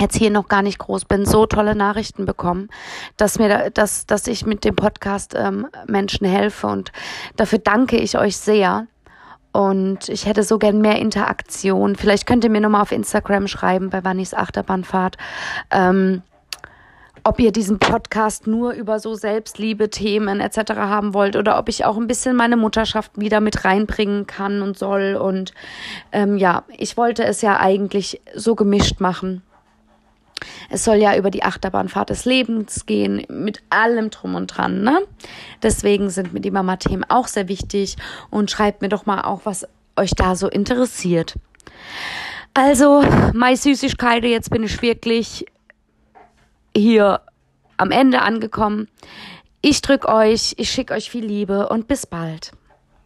[0.00, 2.68] jetzt hier noch gar nicht groß bin, so tolle Nachrichten bekommen,
[3.16, 6.92] dass mir, da, dass, dass ich mit dem Podcast ähm, Menschen helfe und
[7.36, 8.86] dafür danke ich euch sehr.
[9.52, 11.96] Und ich hätte so gern mehr Interaktion.
[11.96, 15.16] Vielleicht könnt ihr mir nochmal auf Instagram schreiben bei Wannis Achterbahnfahrt.
[15.70, 16.22] Ähm,
[17.26, 20.74] ob ihr diesen Podcast nur über so Selbstliebe-Themen etc.
[20.76, 24.78] haben wollt oder ob ich auch ein bisschen meine Mutterschaft wieder mit reinbringen kann und
[24.78, 25.16] soll.
[25.16, 25.52] Und
[26.12, 29.42] ähm, ja, ich wollte es ja eigentlich so gemischt machen.
[30.70, 34.82] Es soll ja über die Achterbahnfahrt des Lebens gehen, mit allem drum und dran.
[34.82, 35.00] Ne?
[35.64, 37.96] Deswegen sind mir die Mama-Themen auch sehr wichtig
[38.30, 39.66] und schreibt mir doch mal auch, was
[39.96, 41.34] euch da so interessiert.
[42.54, 43.02] Also,
[43.34, 45.46] meine Süßigkeit, jetzt bin ich wirklich
[46.76, 47.20] hier
[47.76, 48.88] am Ende angekommen.
[49.62, 52.52] Ich drück euch, ich schicke euch viel Liebe und bis bald.